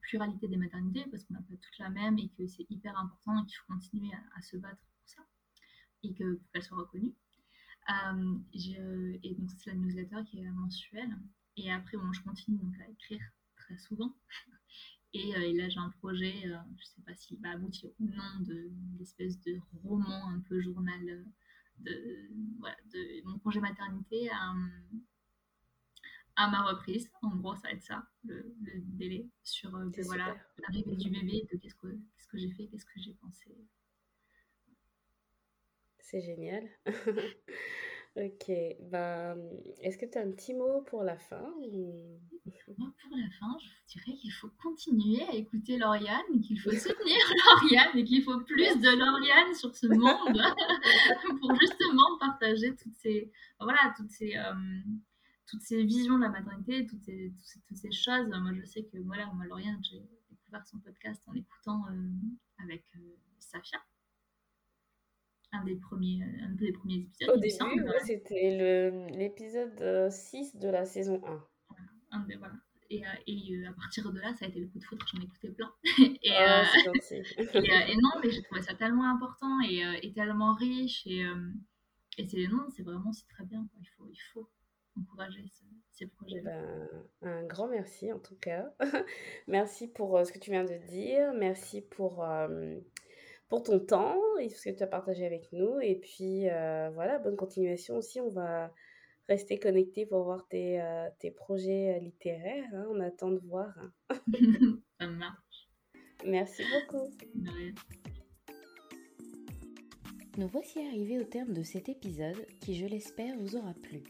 pluralité 0.01 0.47
des 0.47 0.57
maternités 0.57 1.05
parce 1.09 1.23
qu'on 1.23 1.33
n'a 1.33 1.41
pas 1.41 1.55
toutes 1.55 1.79
la 1.79 1.89
même 1.89 2.17
et 2.19 2.29
que 2.37 2.45
c'est 2.47 2.65
hyper 2.69 2.97
important 2.97 3.41
et 3.41 3.45
qu'il 3.47 3.57
faut 3.57 3.73
continuer 3.73 4.11
à, 4.35 4.41
se 4.41 4.57
battre 4.57 4.77
pour 4.77 5.09
ça 5.09 5.21
et 6.03 6.13
que 6.13 6.35
pour 6.35 6.51
qu'elle 6.51 6.63
soit 6.63 6.77
reconnue. 6.77 7.15
Euh, 7.89 8.37
et 9.23 9.35
donc 9.35 9.49
c'est 9.57 9.71
la 9.71 9.75
newsletter 9.75 10.23
qui 10.27 10.39
est 10.39 10.51
mensuelle. 10.51 11.17
Et 11.57 11.71
après, 11.71 11.97
bon, 11.97 12.11
je 12.13 12.21
continue 12.21 12.57
donc 12.57 12.79
à 12.79 12.89
écrire 12.89 13.21
très 13.55 13.77
souvent. 13.77 14.15
Et, 15.13 15.35
euh, 15.35 15.53
là, 15.53 15.69
j'ai 15.69 15.79
un 15.79 15.91
projet, 15.99 16.33
euh, 16.45 16.57
je 16.77 16.83
ne 16.83 16.87
sais 16.87 17.01
pas 17.05 17.13
s'il 17.15 17.39
va 17.39 17.51
aboutir 17.51 17.89
ou 17.99 18.05
non, 18.05 18.39
d'espèce 18.97 19.39
de, 19.41 19.59
roman 19.83 20.29
un 20.29 20.39
peu 20.41 20.59
journal 20.61 21.25
de, 21.79 22.29
voilà, 22.59 22.75
de 22.91 23.25
mon 23.25 23.37
congé 23.39 23.59
maternité 23.59 24.29
à 26.35 26.49
ma 26.49 26.63
reprise. 26.63 27.09
En 27.21 27.35
gros, 27.35 27.55
ça 27.55 27.61
va 27.63 27.71
être 27.71 27.83
ça, 27.83 28.07
le, 28.23 28.55
délai 28.61 29.27
sur 29.43 29.75
euh, 29.75 29.89
voilà, 30.05 30.35
l'arrivée 30.57 30.95
du 30.95 31.09
bébé, 31.09 31.47
de 31.51 31.57
qu'est-ce 31.57 31.75
que, 31.75 31.87
qu'est-ce 31.87 32.27
que 32.27 32.37
j'ai 32.37 32.51
fait, 32.51 32.67
qu'est-ce 32.67 32.85
que 32.85 32.99
j'ai 32.99 33.13
pensé. 33.13 33.55
C'est 35.99 36.21
génial. 36.21 36.67
ok, 38.15 38.51
bah, 38.91 39.35
est-ce 39.81 39.97
que 39.97 40.05
tu 40.05 40.17
as 40.17 40.21
un 40.21 40.31
petit 40.31 40.53
mot 40.53 40.81
pour 40.81 41.03
la 41.03 41.17
fin 41.17 41.41
Pour 41.41 43.17
la 43.17 43.29
fin, 43.39 43.57
je 43.59 43.67
vous 43.67 43.85
dirais 43.87 44.17
qu'il 44.17 44.31
faut 44.33 44.49
continuer 44.61 45.23
à 45.23 45.33
écouter 45.33 45.77
Lauriane, 45.77 46.41
qu'il 46.41 46.59
faut 46.59 46.71
soutenir 46.71 47.17
Lauriane 47.61 47.97
et 47.97 48.03
qu'il 48.03 48.23
faut 48.23 48.39
plus 48.41 48.79
de 48.79 48.97
Lauriane 48.97 49.55
sur 49.55 49.75
ce 49.75 49.87
monde 49.87 50.41
pour 51.41 51.59
justement 51.59 52.17
partager 52.19 52.75
toutes 52.75 52.95
ces, 52.95 53.31
voilà, 53.59 53.93
toutes 53.97 54.11
ces, 54.11 54.35
euh, 54.37 54.53
toutes 55.47 55.61
ces 55.61 55.83
visions 55.83 56.17
de 56.17 56.23
la 56.23 56.29
maternité, 56.29 56.85
toutes 56.85 57.03
ces, 57.03 57.33
toutes 57.67 57.77
ces, 57.77 57.91
choses. 57.91 58.27
Moi, 58.27 58.53
je 58.53 58.65
sais 58.65 58.83
que 58.83 58.97
voilà, 59.05 59.25
moi, 59.33 59.45
Lauriane, 59.45 59.81
j'ai 59.83 60.03
découvert 60.29 60.65
son 60.67 60.79
podcast 60.79 61.21
en 61.27 61.33
écoutant 61.33 61.83
euh, 61.89 62.63
avec 62.63 62.85
euh, 62.95 62.99
Safia. 63.39 63.79
Un 65.53 65.63
des 65.63 65.75
premiers, 65.75 66.21
un 66.41 66.49
des 66.55 66.71
premiers 66.73 66.97
épisodes. 66.97 67.35
Au 67.35 67.39
début, 67.39 67.93
c'était 68.05 68.99
l'épisode 69.11 70.09
6 70.11 70.57
de 70.57 70.67
la 70.67 70.85
saison 70.85 71.21
1. 71.25 71.45
Un 72.11 72.25
des, 72.25 72.35
voilà. 72.35 72.55
Et, 72.89 73.01
et 73.27 73.65
à 73.65 73.73
partir 73.73 74.11
de 74.11 74.19
là, 74.19 74.33
ça 74.33 74.45
a 74.45 74.47
été 74.49 74.59
le 74.59 74.67
coup 74.67 74.77
de 74.77 74.83
foudre, 74.83 75.05
j'en 75.11 75.21
ai 75.21 75.23
écouté 75.23 75.49
plein. 75.49 75.71
et, 75.99 76.31
oh, 76.31 76.91
et, 77.13 77.95
non, 77.95 78.09
mais 78.21 78.29
j'ai 78.29 78.43
trouvé 78.43 78.61
ça 78.61 78.73
tellement 78.75 79.09
important 79.09 79.59
et, 79.61 80.11
tellement 80.13 80.53
riche. 80.53 81.07
Et, 81.07 81.23
et 82.17 82.27
c'est 82.27 82.47
non, 82.47 82.67
c'est 82.75 82.83
vraiment 82.83 83.11
c'est 83.11 83.27
très 83.27 83.45
bien. 83.45 83.67
Il 83.79 83.87
faut, 83.95 84.07
il 84.11 84.21
faut 84.33 84.49
encourager 84.99 85.43
ces 85.91 86.07
projets. 86.07 86.41
Ben, 86.41 86.89
un 87.21 87.43
grand 87.43 87.67
merci 87.67 88.11
en 88.11 88.19
tout 88.19 88.35
cas. 88.35 88.73
merci 89.47 89.87
pour 89.87 90.17
euh, 90.17 90.23
ce 90.23 90.31
que 90.31 90.39
tu 90.39 90.51
viens 90.51 90.63
de 90.63 90.77
dire. 90.89 91.33
Merci 91.33 91.81
pour, 91.81 92.23
euh, 92.23 92.79
pour 93.53 93.61
ton 93.61 93.77
temps 93.77 94.17
et 94.39 94.49
ce 94.49 94.67
que 94.67 94.75
tu 94.75 94.81
as 94.81 94.87
partagé 94.87 95.27
avec 95.27 95.51
nous. 95.51 95.79
Et 95.79 95.93
puis 95.93 96.49
euh, 96.49 96.89
voilà, 96.95 97.19
bonne 97.19 97.35
continuation 97.35 97.97
aussi. 97.97 98.19
On 98.19 98.29
va 98.29 98.73
rester 99.29 99.59
connecté 99.59 100.07
pour 100.07 100.23
voir 100.23 100.47
tes, 100.47 100.83
tes 101.19 101.29
projets 101.29 101.99
littéraires. 101.99 102.65
Hein. 102.73 102.87
On 102.89 102.99
attend 102.99 103.29
de 103.29 103.39
voir. 103.45 103.71
Hein. 104.09 104.15
Ça 104.99 105.05
marche. 105.05 105.69
Merci 106.25 106.63
beaucoup. 106.73 107.11
Nous 110.37 110.47
voici 110.47 110.79
arrivés 110.79 111.19
au 111.19 111.23
terme 111.23 111.53
de 111.53 111.61
cet 111.61 111.89
épisode 111.89 112.47
qui, 112.59 112.73
je 112.73 112.87
l'espère, 112.87 113.37
vous 113.37 113.55
aura 113.55 113.75
plu. 113.75 114.01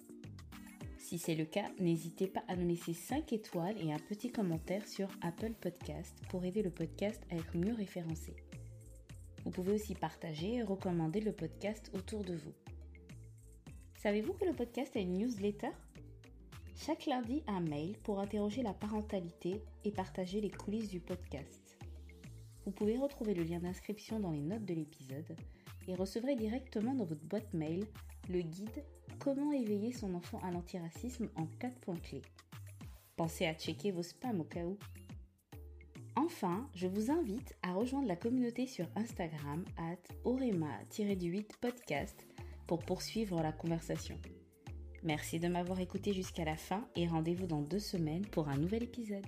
Si 0.99 1.17
c'est 1.17 1.35
le 1.35 1.43
cas, 1.43 1.69
n'hésitez 1.81 2.27
pas 2.27 2.43
à 2.47 2.55
nous 2.55 2.69
laisser 2.69 2.93
5 2.93 3.33
étoiles 3.33 3.75
et 3.85 3.91
un 3.91 3.99
petit 3.99 4.31
commentaire 4.31 4.87
sur 4.87 5.09
Apple 5.21 5.51
Podcast 5.59 6.15
pour 6.29 6.45
aider 6.45 6.63
le 6.63 6.71
podcast 6.71 7.21
à 7.29 7.35
être 7.35 7.57
mieux 7.57 7.73
référencé. 7.73 8.37
Vous 9.43 9.51
pouvez 9.51 9.73
aussi 9.73 9.95
partager 9.95 10.55
et 10.55 10.63
recommander 10.63 11.19
le 11.19 11.31
podcast 11.31 11.91
autour 11.93 12.23
de 12.23 12.35
vous. 12.35 12.53
Savez-vous 13.97 14.33
que 14.33 14.45
le 14.45 14.53
podcast 14.53 14.95
a 14.95 14.99
une 14.99 15.17
newsletter? 15.17 15.71
Chaque 16.75 17.05
lundi, 17.05 17.43
un 17.47 17.61
mail 17.61 17.97
pour 18.03 18.19
interroger 18.19 18.63
la 18.63 18.73
parentalité 18.73 19.61
et 19.83 19.91
partager 19.91 20.41
les 20.41 20.49
coulisses 20.49 20.89
du 20.89 20.99
podcast. 20.99 21.77
Vous 22.65 22.71
pouvez 22.71 22.97
retrouver 22.97 23.33
le 23.33 23.43
lien 23.43 23.59
d'inscription 23.59 24.19
dans 24.19 24.31
les 24.31 24.41
notes 24.41 24.65
de 24.65 24.73
l'épisode 24.73 25.35
et 25.87 25.95
recevrez 25.95 26.35
directement 26.35 26.95
dans 26.95 27.05
votre 27.05 27.23
boîte 27.25 27.53
mail 27.53 27.85
le 28.29 28.41
guide 28.41 28.83
Comment 29.19 29.53
éveiller 29.53 29.93
son 29.93 30.15
enfant 30.15 30.39
à 30.43 30.51
l'antiracisme 30.51 31.29
en 31.37 31.45
4 31.45 31.79
points 31.79 31.95
clés. 31.95 32.23
Pensez 33.15 33.45
à 33.45 33.53
checker 33.53 33.91
vos 33.91 34.03
spams 34.03 34.41
au 34.41 34.43
cas 34.43 34.65
où. 34.65 34.77
Enfin, 36.25 36.69
je 36.73 36.87
vous 36.87 37.11
invite 37.11 37.53
à 37.63 37.73
rejoindre 37.73 38.07
la 38.07 38.15
communauté 38.15 38.65
sur 38.65 38.85
Instagram 38.95 39.65
at 39.77 39.97
orema-8 40.23 41.47
podcast 41.59 42.25
pour 42.65 42.79
poursuivre 42.79 43.41
la 43.41 43.51
conversation. 43.51 44.17
Merci 45.03 45.39
de 45.39 45.49
m'avoir 45.49 45.81
écouté 45.81 46.13
jusqu'à 46.13 46.45
la 46.45 46.55
fin 46.55 46.87
et 46.95 47.07
rendez-vous 47.07 47.47
dans 47.47 47.61
deux 47.61 47.79
semaines 47.79 48.25
pour 48.25 48.47
un 48.47 48.55
nouvel 48.55 48.83
épisode. 48.83 49.25